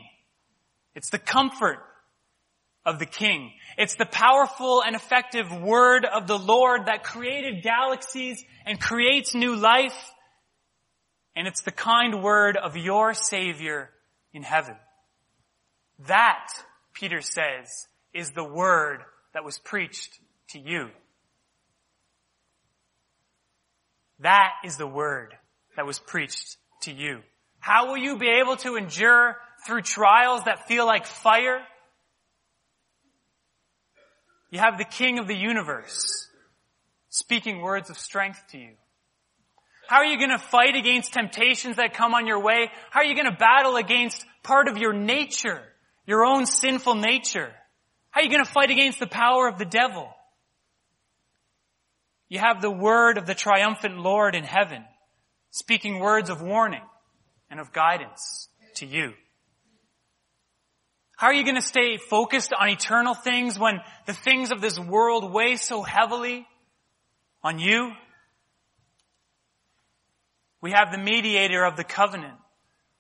It's 0.94 1.10
the 1.10 1.18
comfort 1.18 1.80
of 2.86 3.00
the 3.00 3.06
king. 3.06 3.54
It's 3.78 3.96
the 3.96 4.06
powerful 4.06 4.84
and 4.86 4.94
effective 4.94 5.50
word 5.62 6.04
of 6.06 6.28
the 6.28 6.38
Lord 6.38 6.88
that 6.88 7.06
created 7.06 7.64
galaxies 7.64 8.44
and 8.66 8.80
creates 8.80 9.34
new 9.34 9.56
life. 9.56 10.12
And 11.34 11.48
it's 11.48 11.62
the 11.62 11.72
kind 11.72 12.22
word 12.22 12.58
of 12.58 12.76
your 12.76 13.14
savior 13.14 13.90
in 14.34 14.44
heaven. 14.44 14.76
That, 16.08 16.50
Peter 16.94 17.22
says, 17.22 17.88
is 18.14 18.32
the 18.32 18.44
word 18.44 19.00
that 19.34 19.46
was 19.46 19.58
preached 19.60 20.20
to 20.50 20.60
you. 20.60 20.90
That 24.20 24.52
is 24.66 24.76
the 24.76 24.88
word 24.88 25.38
that 25.78 25.86
was 25.86 26.00
preached 26.00 26.58
to 26.86 26.94
you? 26.94 27.22
How 27.60 27.88
will 27.88 27.98
you 27.98 28.18
be 28.18 28.30
able 28.42 28.58
to 28.58 28.76
endure 28.76 29.38
through 29.66 29.82
trials 29.82 30.44
that 30.44 30.68
feel 30.68 30.86
like 30.86 31.06
fire? 31.06 31.60
You 34.52 34.60
have 34.60 34.78
the 34.78 34.86
King 34.86 35.20
of 35.20 35.28
the 35.28 35.36
universe 35.36 36.28
speaking 37.10 37.62
words 37.62 37.90
of 37.90 37.98
strength 37.98 38.42
to 38.52 38.58
you. 38.58 38.74
How 39.88 39.98
are 39.98 40.06
you 40.06 40.18
going 40.18 40.32
to 40.32 40.38
fight 40.40 40.76
against 40.76 41.14
temptations 41.14 41.78
that 41.78 41.94
come 41.94 42.14
on 42.14 42.28
your 42.28 42.42
way? 42.42 42.70
How 42.90 43.02
are 43.02 43.06
you 43.06 43.16
going 43.16 43.32
to 43.32 43.38
battle 43.38 43.76
against 43.76 44.26
part 44.44 44.68
of 44.68 44.78
your 44.78 44.94
nature, 44.94 45.62
your 46.06 46.26
own 46.26 46.46
sinful 46.46 46.96
nature? 46.96 47.52
How 48.10 48.22
are 48.22 48.24
you 48.24 48.30
going 48.30 48.44
to 48.44 48.52
fight 48.52 48.72
against 48.72 49.00
the 49.00 49.08
power 49.08 49.48
of 49.48 49.58
the 49.58 49.66
devil? 49.66 50.10
You 52.30 52.40
have 52.40 52.62
the 52.62 52.72
word 52.72 53.18
of 53.18 53.26
the 53.26 53.36
triumphant 53.36 53.98
Lord 53.98 54.36
in 54.36 54.44
heaven 54.44 54.84
speaking 55.56 56.00
words 56.00 56.30
of 56.30 56.42
warning 56.42 56.84
and 57.50 57.62
of 57.62 57.72
guidance 57.72 58.50
to 58.76 58.86
you. 58.86 59.14
How 61.16 61.28
are 61.28 61.34
you 61.34 61.46
going 61.46 61.56
to 61.56 61.62
stay 61.62 61.96
focused 61.96 62.52
on 62.52 62.68
eternal 62.68 63.14
things 63.14 63.58
when 63.58 63.80
the 64.06 64.12
things 64.12 64.52
of 64.52 64.60
this 64.60 64.78
world 64.78 65.32
weigh 65.32 65.56
so 65.56 65.82
heavily 65.82 66.46
on 67.42 67.58
you? 67.58 67.94
We 70.60 70.72
have 70.72 70.92
the 70.92 70.98
mediator 70.98 71.64
of 71.64 71.78
the 71.78 71.86
covenant 71.86 72.36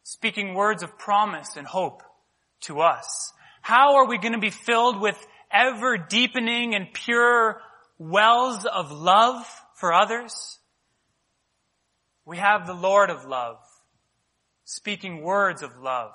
speaking 0.03 0.53
words 0.53 0.81
of 0.81 0.97
promise 0.97 1.57
and 1.57 1.67
hope 1.67 2.03
to 2.61 2.79
us. 2.79 3.33
How 3.61 3.95
are 3.95 4.07
we 4.07 4.17
going 4.17 4.31
to 4.31 4.39
be 4.39 4.49
filled 4.49 5.01
with 5.01 5.17
ever 5.51 5.97
deepening 5.97 6.73
and 6.73 6.93
pure 6.93 7.59
wells 7.99 8.65
of 8.65 8.93
love 8.93 9.45
for 9.73 9.91
others? 9.91 10.57
We 12.25 12.37
have 12.37 12.65
the 12.65 12.73
Lord 12.73 13.09
of 13.09 13.25
love 13.25 13.57
speaking 14.65 15.21
words 15.21 15.61
of 15.61 15.77
love 15.77 16.13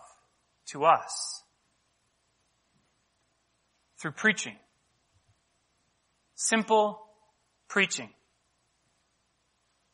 to 0.67 0.85
us 0.85 1.43
through 3.99 4.13
preaching. 4.13 4.57
Simple 6.35 7.01
preaching. 7.69 8.11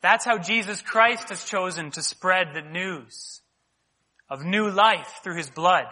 That's 0.00 0.24
how 0.24 0.38
Jesus 0.38 0.80
Christ 0.80 1.28
has 1.28 1.44
chosen 1.44 1.90
to 1.92 2.02
spread 2.02 2.48
the 2.54 2.62
news 2.62 3.42
of 4.30 4.44
new 4.44 4.70
life 4.70 5.20
through 5.22 5.36
his 5.36 5.50
blood. 5.50 5.86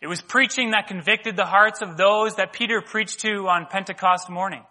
It 0.00 0.06
was 0.06 0.20
preaching 0.20 0.70
that 0.70 0.88
convicted 0.88 1.36
the 1.36 1.44
hearts 1.44 1.82
of 1.82 1.96
those 1.96 2.36
that 2.36 2.52
Peter 2.52 2.80
preached 2.80 3.20
to 3.20 3.48
on 3.48 3.66
Pentecost 3.66 4.30
morning. 4.30 4.64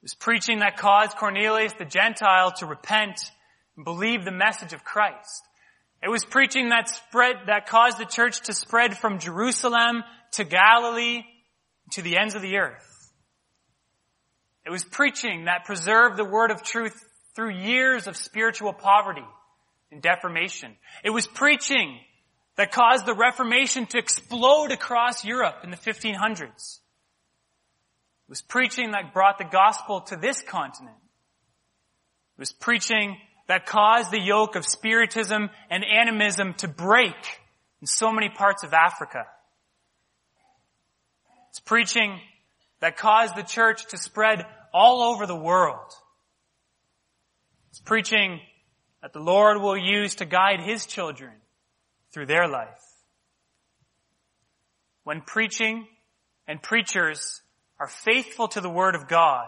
It 0.00 0.04
was 0.04 0.14
preaching 0.14 0.60
that 0.60 0.76
caused 0.76 1.16
Cornelius 1.16 1.72
the 1.72 1.84
Gentile 1.84 2.52
to 2.58 2.66
repent 2.66 3.20
and 3.76 3.84
believe 3.84 4.24
the 4.24 4.30
message 4.30 4.72
of 4.72 4.84
Christ. 4.84 5.42
It 6.02 6.08
was 6.08 6.24
preaching 6.24 6.68
that 6.68 6.88
spread, 6.88 7.34
that 7.46 7.66
caused 7.66 7.98
the 7.98 8.04
church 8.04 8.42
to 8.42 8.52
spread 8.52 8.96
from 8.96 9.18
Jerusalem 9.18 10.04
to 10.32 10.44
Galilee 10.44 11.22
to 11.92 12.02
the 12.02 12.16
ends 12.16 12.36
of 12.36 12.42
the 12.42 12.58
earth. 12.58 13.12
It 14.64 14.70
was 14.70 14.84
preaching 14.84 15.46
that 15.46 15.64
preserved 15.64 16.16
the 16.16 16.24
word 16.24 16.52
of 16.52 16.62
truth 16.62 16.94
through 17.34 17.56
years 17.56 18.06
of 18.06 18.16
spiritual 18.16 18.72
poverty 18.72 19.26
and 19.90 20.00
deformation. 20.00 20.76
It 21.02 21.10
was 21.10 21.26
preaching 21.26 21.98
that 22.56 22.70
caused 22.70 23.06
the 23.06 23.14
Reformation 23.14 23.86
to 23.86 23.98
explode 23.98 24.70
across 24.70 25.24
Europe 25.24 25.60
in 25.64 25.70
the 25.70 25.76
1500s. 25.76 26.80
It 28.28 28.32
was 28.32 28.42
preaching 28.42 28.90
that 28.90 29.14
brought 29.14 29.38
the 29.38 29.44
gospel 29.44 30.02
to 30.02 30.16
this 30.16 30.42
continent. 30.42 30.98
It 32.36 32.40
was 32.40 32.52
preaching 32.52 33.16
that 33.46 33.64
caused 33.64 34.10
the 34.10 34.20
yoke 34.20 34.54
of 34.54 34.66
spiritism 34.66 35.48
and 35.70 35.82
animism 35.82 36.52
to 36.58 36.68
break 36.68 37.14
in 37.80 37.86
so 37.86 38.12
many 38.12 38.28
parts 38.28 38.64
of 38.64 38.74
Africa. 38.74 39.24
It's 41.48 41.60
preaching 41.60 42.20
that 42.80 42.98
caused 42.98 43.34
the 43.34 43.42
church 43.42 43.86
to 43.92 43.96
spread 43.96 44.44
all 44.74 45.00
over 45.00 45.26
the 45.26 45.34
world. 45.34 45.90
It's 47.70 47.80
preaching 47.80 48.40
that 49.00 49.14
the 49.14 49.20
Lord 49.20 49.62
will 49.62 49.78
use 49.78 50.16
to 50.16 50.26
guide 50.26 50.60
His 50.60 50.84
children 50.84 51.32
through 52.12 52.26
their 52.26 52.46
life. 52.46 52.84
When 55.04 55.22
preaching 55.22 55.86
and 56.46 56.62
preachers 56.62 57.40
are 57.80 57.88
faithful 57.88 58.48
to 58.48 58.60
the 58.60 58.70
Word 58.70 58.94
of 58.94 59.08
God, 59.08 59.46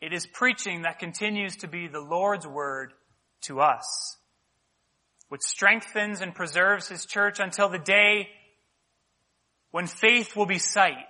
it 0.00 0.12
is 0.12 0.26
preaching 0.26 0.82
that 0.82 0.98
continues 0.98 1.56
to 1.58 1.68
be 1.68 1.86
the 1.86 2.00
Lord's 2.00 2.46
Word 2.46 2.92
to 3.42 3.60
us, 3.60 4.16
which 5.28 5.42
strengthens 5.42 6.20
and 6.20 6.34
preserves 6.34 6.88
His 6.88 7.06
church 7.06 7.38
until 7.38 7.68
the 7.68 7.78
day 7.78 8.28
when 9.70 9.86
faith 9.86 10.36
will 10.36 10.46
be 10.46 10.58
sight 10.58 11.06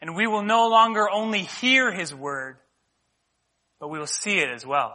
and 0.00 0.14
we 0.14 0.26
will 0.26 0.42
no 0.42 0.68
longer 0.68 1.08
only 1.10 1.42
hear 1.42 1.92
His 1.92 2.14
Word, 2.14 2.56
but 3.78 3.88
we 3.88 3.98
will 3.98 4.06
see 4.06 4.38
it 4.38 4.50
as 4.50 4.64
well. 4.64 4.94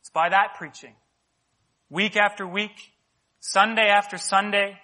It's 0.00 0.10
by 0.10 0.30
that 0.30 0.54
preaching, 0.56 0.94
week 1.88 2.16
after 2.16 2.46
week, 2.46 2.92
Sunday 3.40 3.88
after 3.88 4.18
Sunday, 4.18 4.78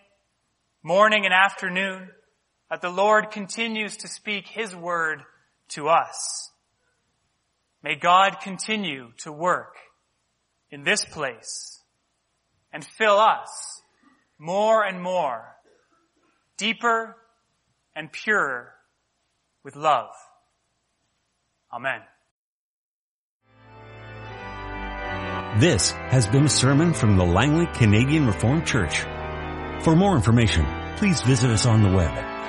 morning 0.83 1.25
and 1.25 1.35
afternoon, 1.35 2.11
that 2.71 2.83
the 2.83 2.91
Lord 2.91 3.31
continues 3.31 3.99
to 3.99 4.09
speak 4.09 4.47
His 4.47 4.75
Word 4.75 5.23
to 5.71 5.89
us. 5.89 6.51
May 7.83 7.95
God 7.95 8.41
continue 8.43 9.13
to 9.19 9.33
work 9.33 9.77
in 10.71 10.83
this 10.83 11.05
place 11.05 11.83
and 12.73 12.85
fill 12.85 13.19
us 13.19 13.81
more 14.39 14.85
and 14.85 15.01
more, 15.01 15.57
deeper 16.57 17.17
and 17.95 18.13
purer 18.13 18.73
with 19.65 19.77
love. 19.77 20.11
Amen. 21.73 22.01
This 25.61 25.91
has 25.91 26.27
been 26.27 26.45
a 26.45 26.49
sermon 26.49 26.93
from 26.93 27.17
the 27.17 27.25
Langley 27.25 27.67
Canadian 27.75 28.27
Reformed 28.27 28.67
Church. 28.67 29.01
For 29.83 29.97
more 29.97 30.15
information, 30.15 30.67
please 30.97 31.21
visit 31.23 31.51
us 31.51 31.67
on 31.67 31.83
the 31.83 31.91
web 31.91 32.38